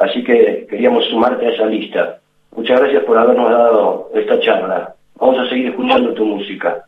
así 0.00 0.24
que 0.24 0.66
queríamos 0.68 1.04
sumarte 1.04 1.46
a 1.46 1.50
esa 1.50 1.66
lista. 1.66 2.18
Muchas 2.56 2.80
gracias 2.80 3.04
por 3.04 3.18
habernos 3.18 3.50
dado 3.50 4.10
esta 4.14 4.40
charla. 4.40 4.94
Vamos 5.16 5.38
a 5.38 5.48
seguir 5.48 5.68
escuchando 5.68 6.14
tu 6.14 6.24
música. 6.24 6.84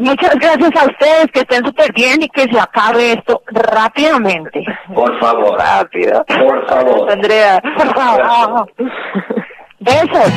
Muchas 0.00 0.34
gracias 0.36 0.70
a 0.76 0.86
ustedes, 0.86 1.26
que 1.30 1.40
estén 1.40 1.62
súper 1.62 1.92
bien 1.92 2.22
y 2.22 2.28
que 2.30 2.44
se 2.50 2.58
acabe 2.58 3.12
esto 3.12 3.42
rápidamente. 3.48 4.64
Por 4.94 5.20
favor. 5.20 5.58
Rápido. 5.58 6.24
Por 6.24 6.66
favor. 6.66 7.12
Andrea. 7.12 7.60
Por 7.76 7.94
favor. 7.94 8.72
Besos. 9.80 10.32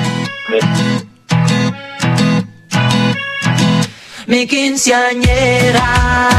Mi 4.27 4.45
quinceañera 4.47 6.29